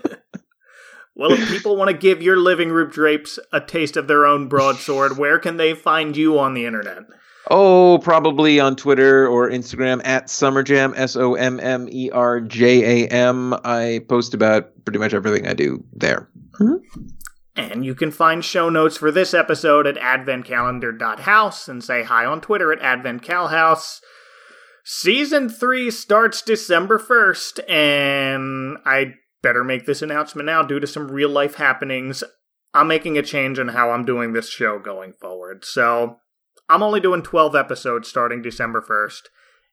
[1.13, 4.47] Well, if people want to give your living room drapes a taste of their own
[4.47, 7.03] broadsword, where can they find you on the internet?
[7.49, 13.05] Oh, probably on Twitter or Instagram at Sommerjam, S O M M E R J
[13.05, 13.55] A M.
[13.63, 16.29] I post about pretty much everything I do there.
[16.59, 17.07] Mm-hmm.
[17.55, 22.41] And you can find show notes for this episode at adventcalendar.house and say hi on
[22.41, 23.99] Twitter at adventcalhouse.
[24.83, 31.11] Season 3 starts December 1st, and I better make this announcement now due to some
[31.11, 32.23] real life happenings.
[32.73, 35.65] I'm making a change in how I'm doing this show going forward.
[35.65, 36.20] So,
[36.71, 39.23] I'm only doing 12 episodes starting December 1st,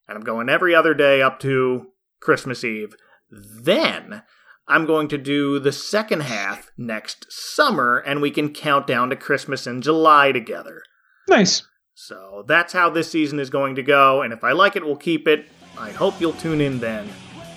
[0.09, 1.87] and I'm going every other day up to
[2.19, 2.97] Christmas Eve.
[3.31, 4.23] Then,
[4.67, 9.17] I'm going to do the second half next summer, and we can count down to
[9.17, 10.83] Christmas in July together.
[11.29, 11.63] Nice.
[11.95, 14.97] So that's how this season is going to go, and if I like it, we'll
[14.97, 15.47] keep it.
[15.79, 17.09] I hope you'll tune in then.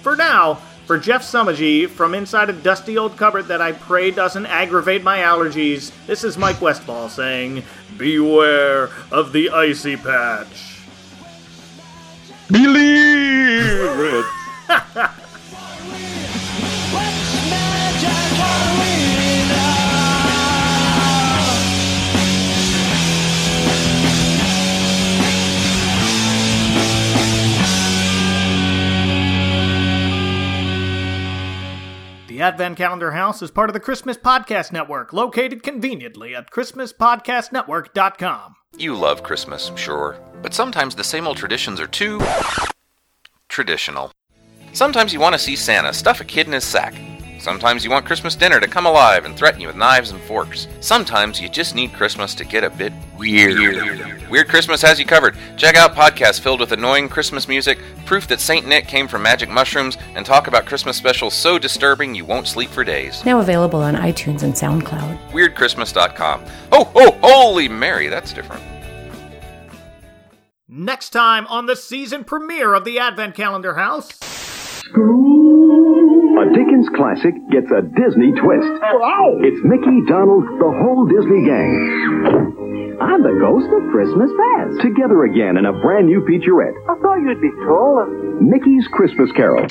[0.04, 0.62] For now,
[0.92, 5.20] for Jeff Summagy from inside a dusty old cupboard that I pray doesn't aggravate my
[5.20, 7.64] allergies, this is Mike Westfall saying,
[7.96, 10.82] Beware of the icy patch.
[12.50, 14.26] Believe
[14.70, 15.10] it.
[32.42, 38.56] The Advent Calendar House is part of the Christmas Podcast Network, located conveniently at ChristmasPodcastNetwork.com.
[38.76, 42.20] You love Christmas, sure, but sometimes the same old traditions are too
[43.48, 44.12] traditional.
[44.74, 46.96] Sometimes you want to see Santa stuff a kid in his sack.
[47.42, 50.68] Sometimes you want Christmas dinner to come alive and threaten you with knives and forks.
[50.80, 54.30] Sometimes you just need Christmas to get a bit weird.
[54.30, 55.36] Weird Christmas has you covered.
[55.58, 58.68] Check out podcasts filled with annoying Christmas music, proof that St.
[58.68, 62.70] Nick came from magic mushrooms, and talk about Christmas specials so disturbing you won't sleep
[62.70, 63.26] for days.
[63.26, 65.32] Now available on iTunes and SoundCloud.
[65.32, 66.46] WeirdChristmas.com.
[66.72, 68.64] Oh, oh, holy Mary, that's different.
[70.70, 74.20] Next time on the season premiere of the Advent Calendar House.
[74.96, 75.51] A
[76.96, 78.70] Classic gets a Disney twist.
[79.44, 82.98] It's Mickey, Donald, the whole Disney gang.
[83.02, 84.82] I'm the ghost of Christmas past.
[84.82, 86.74] Together again in a brand new featurette.
[86.90, 88.08] I thought you'd be taller.
[88.42, 89.68] Mickey's Christmas Carol.